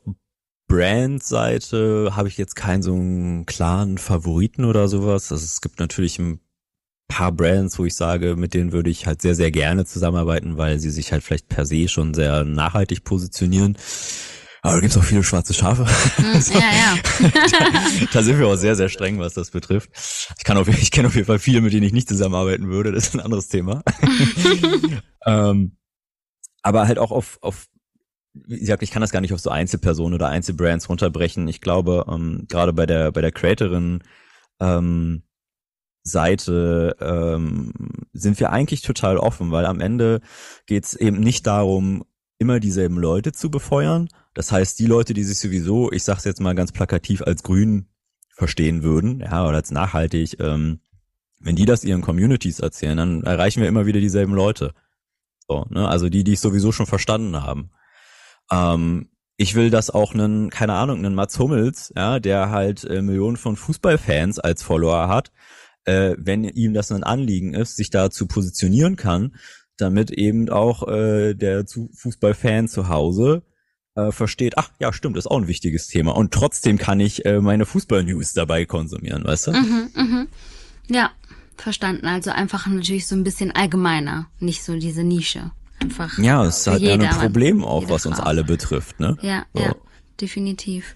[0.69, 5.33] Brand-Seite habe ich jetzt keinen so einen klaren Favoriten oder sowas.
[5.33, 6.39] Also es gibt natürlich ein
[7.09, 10.79] paar Brands, wo ich sage, mit denen würde ich halt sehr, sehr gerne zusammenarbeiten, weil
[10.79, 13.77] sie sich halt vielleicht per se schon sehr nachhaltig positionieren.
[14.63, 15.85] Aber da gibt's auch viele schwarze Schafe.
[16.19, 16.99] Mm, ja, ja.
[17.21, 19.91] da, da, sind wir auch sehr, sehr streng, was das betrifft.
[20.39, 22.93] Ich kann auf, ich kenne auf jeden Fall viele, mit denen ich nicht zusammenarbeiten würde.
[22.93, 23.83] Das ist ein anderes Thema.
[25.27, 25.77] ähm,
[26.63, 27.69] aber halt auch auf, auf,
[28.35, 31.49] wie gesagt, ich kann das gar nicht auf so Einzelpersonen oder Einzelbrands runterbrechen.
[31.49, 34.03] Ich glaube, ähm, gerade bei der, bei der Creatorin,
[34.61, 35.23] ähm,
[36.03, 37.73] Seite ähm,
[38.13, 40.21] sind wir eigentlich total offen, weil am Ende
[40.67, 42.05] geht's eben nicht darum,
[42.41, 46.41] immer dieselben Leute zu befeuern, das heißt, die Leute, die sich sowieso, ich sag's jetzt
[46.41, 47.87] mal ganz plakativ, als grün
[48.35, 50.81] verstehen würden, ja, oder als nachhaltig, ähm,
[51.41, 54.73] wenn die das ihren Communities erzählen, dann erreichen wir immer wieder dieselben Leute.
[55.47, 55.89] So, ne?
[55.89, 57.71] Also die, die es sowieso schon verstanden haben.
[58.51, 63.03] Ähm, ich will, dass auch einen, keine Ahnung, einen Mats Hummels, ja, der halt äh,
[63.03, 65.33] Millionen von Fußballfans als Follower hat,
[65.85, 69.35] äh, wenn ihm das ein Anliegen ist, sich da zu positionieren kann,
[69.81, 73.43] damit eben auch äh, der Fußballfan zu Hause
[73.95, 76.13] äh, versteht, ach ja, stimmt, ist auch ein wichtiges Thema.
[76.13, 79.53] Und trotzdem kann ich äh, meine Fußball-News dabei konsumieren, weißt du?
[79.53, 80.29] Mhm, mhm.
[80.89, 81.11] Ja,
[81.57, 82.07] verstanden.
[82.07, 85.53] Also einfach natürlich so ein bisschen allgemeiner, nicht so diese Nische.
[85.81, 86.19] Einfach.
[86.19, 89.17] Ja, es ist halt jeder, ein Problem auch, was uns alle betrifft, ne?
[89.23, 89.63] Ja, so.
[89.63, 89.75] ja,
[90.21, 90.95] definitiv.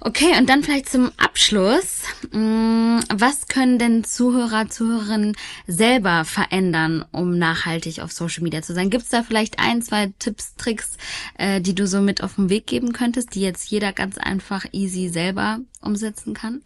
[0.00, 2.02] Okay, und dann vielleicht zum Abschluss.
[2.32, 5.36] Mm, was können denn Zuhörer, Zuhörerinnen
[5.66, 8.90] selber verändern, um nachhaltig auf Social Media zu sein?
[8.90, 10.96] Gibt es da vielleicht ein, zwei Tipps, Tricks,
[11.38, 14.66] äh, die du so mit auf den Weg geben könntest, die jetzt jeder ganz einfach
[14.72, 16.62] easy selber umsetzen kann?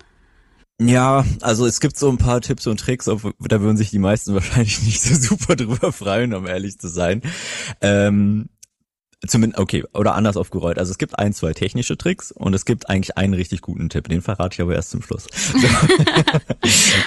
[0.80, 4.34] Ja, also es gibt so ein paar Tipps und Tricks, da würden sich die meisten
[4.34, 7.22] wahrscheinlich nicht so super drüber freuen, um ehrlich zu sein.
[7.82, 8.48] Ähm,
[9.26, 10.78] zumindest, okay, oder anders aufgerollt.
[10.78, 14.08] Also es gibt ein, zwei technische Tricks und es gibt eigentlich einen richtig guten Tipp.
[14.08, 15.26] Den verrate ich aber erst zum Schluss.
[15.32, 15.58] So.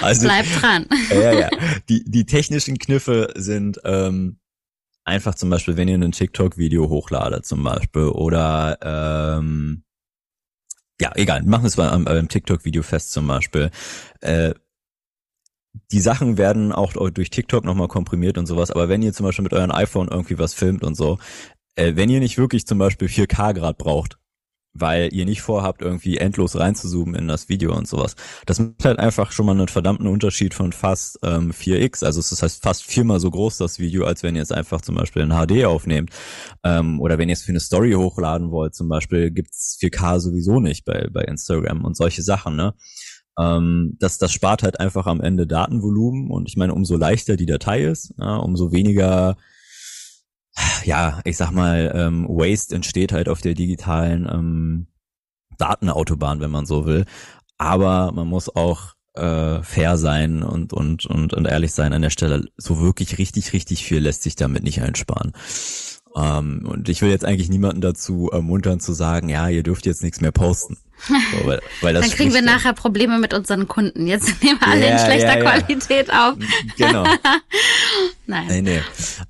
[0.02, 0.86] also, Bleib dran.
[1.10, 1.50] ja, ja.
[1.88, 4.38] Die, die technischen Kniffe sind ähm,
[5.04, 9.84] einfach zum Beispiel, wenn ihr ein TikTok-Video hochladet zum Beispiel oder ähm,
[11.00, 13.70] ja, egal, machen es beim, beim TikTok-Video fest zum Beispiel.
[14.20, 14.54] Äh,
[15.90, 19.42] die Sachen werden auch durch TikTok nochmal komprimiert und sowas, aber wenn ihr zum Beispiel
[19.42, 21.18] mit eurem iPhone irgendwie was filmt und so,
[21.76, 24.18] äh, wenn ihr nicht wirklich zum Beispiel 4K Grad braucht,
[24.74, 28.16] weil ihr nicht vorhabt, irgendwie endlos reinzuzoomen in das Video und sowas.
[28.44, 32.04] Das macht halt einfach schon mal einen verdammten Unterschied von fast ähm, 4x.
[32.04, 34.96] Also das heißt fast viermal so groß das Video, als wenn ihr es einfach zum
[34.96, 36.10] Beispiel in HD aufnehmt.
[36.64, 40.58] Ähm, oder wenn ihr es für eine Story hochladen wollt, zum Beispiel gibt's 4K sowieso
[40.58, 42.74] nicht bei, bei Instagram und solche Sachen, ne?
[43.38, 47.46] Ähm, das, das spart halt einfach am Ende Datenvolumen und ich meine, umso leichter die
[47.46, 49.36] Datei ist, ja, umso weniger
[50.84, 54.86] ja, ich sag mal, ähm, Waste entsteht halt auf der digitalen ähm,
[55.58, 57.04] Datenautobahn, wenn man so will.
[57.58, 62.10] Aber man muss auch äh, fair sein und, und, und, und ehrlich sein an der
[62.10, 62.44] Stelle.
[62.56, 65.32] So wirklich richtig, richtig viel lässt sich damit nicht einsparen.
[66.16, 70.02] Ähm, und ich will jetzt eigentlich niemanden dazu ermuntern zu sagen, ja, ihr dürft jetzt
[70.02, 70.76] nichts mehr posten.
[71.06, 74.06] So, weil, weil Dann kriegen wir nachher Probleme mit unseren Kunden.
[74.06, 75.60] Jetzt nehmen wir alle ja, in schlechter ja, ja.
[75.60, 76.34] Qualität auf.
[76.76, 77.04] Genau.
[78.26, 78.46] Nein.
[78.48, 78.80] Nee, nee.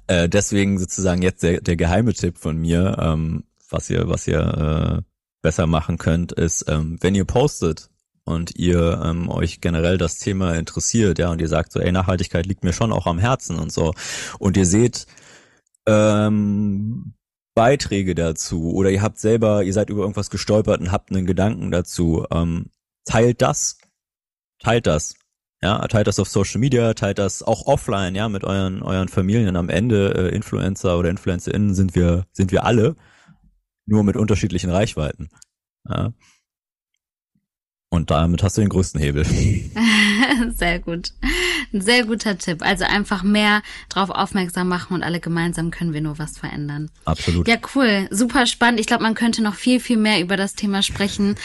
[0.06, 5.02] Äh, deswegen sozusagen jetzt der, der geheime Tipp von mir, ähm, was ihr, was ihr
[5.02, 5.02] äh,
[5.42, 7.90] besser machen könnt, ist, ähm, wenn ihr postet
[8.24, 12.46] und ihr ähm, euch generell das Thema interessiert, ja, und ihr sagt so, ey, Nachhaltigkeit
[12.46, 13.92] liegt mir schon auch am Herzen und so,
[14.38, 15.06] und ihr seht
[15.86, 17.14] ähm,
[17.54, 21.70] Beiträge dazu oder ihr habt selber, ihr seid über irgendwas gestolpert und habt einen Gedanken
[21.70, 22.70] dazu, ähm,
[23.04, 23.78] teilt das,
[24.58, 25.14] teilt das.
[25.62, 29.56] Ja, teilt das auf Social Media, teilt das auch offline, ja, mit euren euren Familien.
[29.56, 32.96] Am Ende äh, Influencer oder InfluencerInnen sind wir sind wir alle,
[33.86, 35.30] nur mit unterschiedlichen Reichweiten.
[35.88, 36.12] Ja.
[37.88, 39.24] Und damit hast du den größten Hebel.
[40.56, 41.12] Sehr gut.
[41.72, 42.62] Ein sehr guter Tipp.
[42.62, 46.90] Also einfach mehr drauf aufmerksam machen und alle gemeinsam können wir nur was verändern.
[47.04, 47.48] Absolut.
[47.48, 48.06] Ja, cool.
[48.10, 48.80] Super spannend.
[48.80, 51.36] Ich glaube, man könnte noch viel, viel mehr über das Thema sprechen.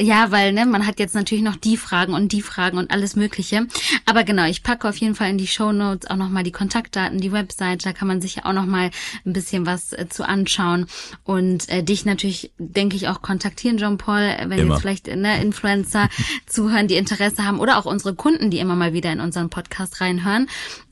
[0.00, 3.16] Ja, weil ne, man hat jetzt natürlich noch die Fragen und die Fragen und alles
[3.16, 3.66] Mögliche.
[4.06, 7.20] Aber genau, ich packe auf jeden Fall in die Show Notes auch nochmal die Kontaktdaten,
[7.20, 7.84] die Website.
[7.84, 8.90] Da kann man sich ja auch nochmal
[9.26, 10.86] ein bisschen was äh, zu anschauen.
[11.24, 14.74] Und äh, dich natürlich, denke ich, auch kontaktieren, John Paul, wenn Immer.
[14.74, 16.08] jetzt vielleicht ne, Influencer
[16.46, 20.02] zuhören, die Interesse haben oder auch unsere Kunden, die immer mal wieder in unseren Podcast
[20.02, 20.46] reinhören.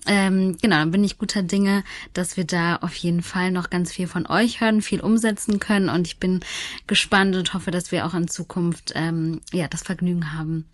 [0.07, 3.93] Ähm, genau, dann bin ich guter Dinge, dass wir da auf jeden Fall noch ganz
[3.93, 6.41] viel von euch hören, viel umsetzen können und ich bin
[6.87, 10.71] gespannt und hoffe, dass wir auch in Zukunft ähm, ja das Vergnügen haben,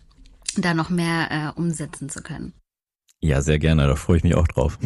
[0.55, 2.53] da noch mehr äh, umsetzen zu können.
[3.19, 4.79] Ja, sehr gerne, da freue ich mich auch drauf.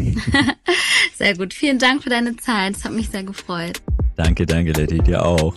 [1.16, 3.80] sehr gut, vielen Dank für deine Zeit, es hat mich sehr gefreut.
[4.16, 5.54] Danke, danke, Letty, dir auch.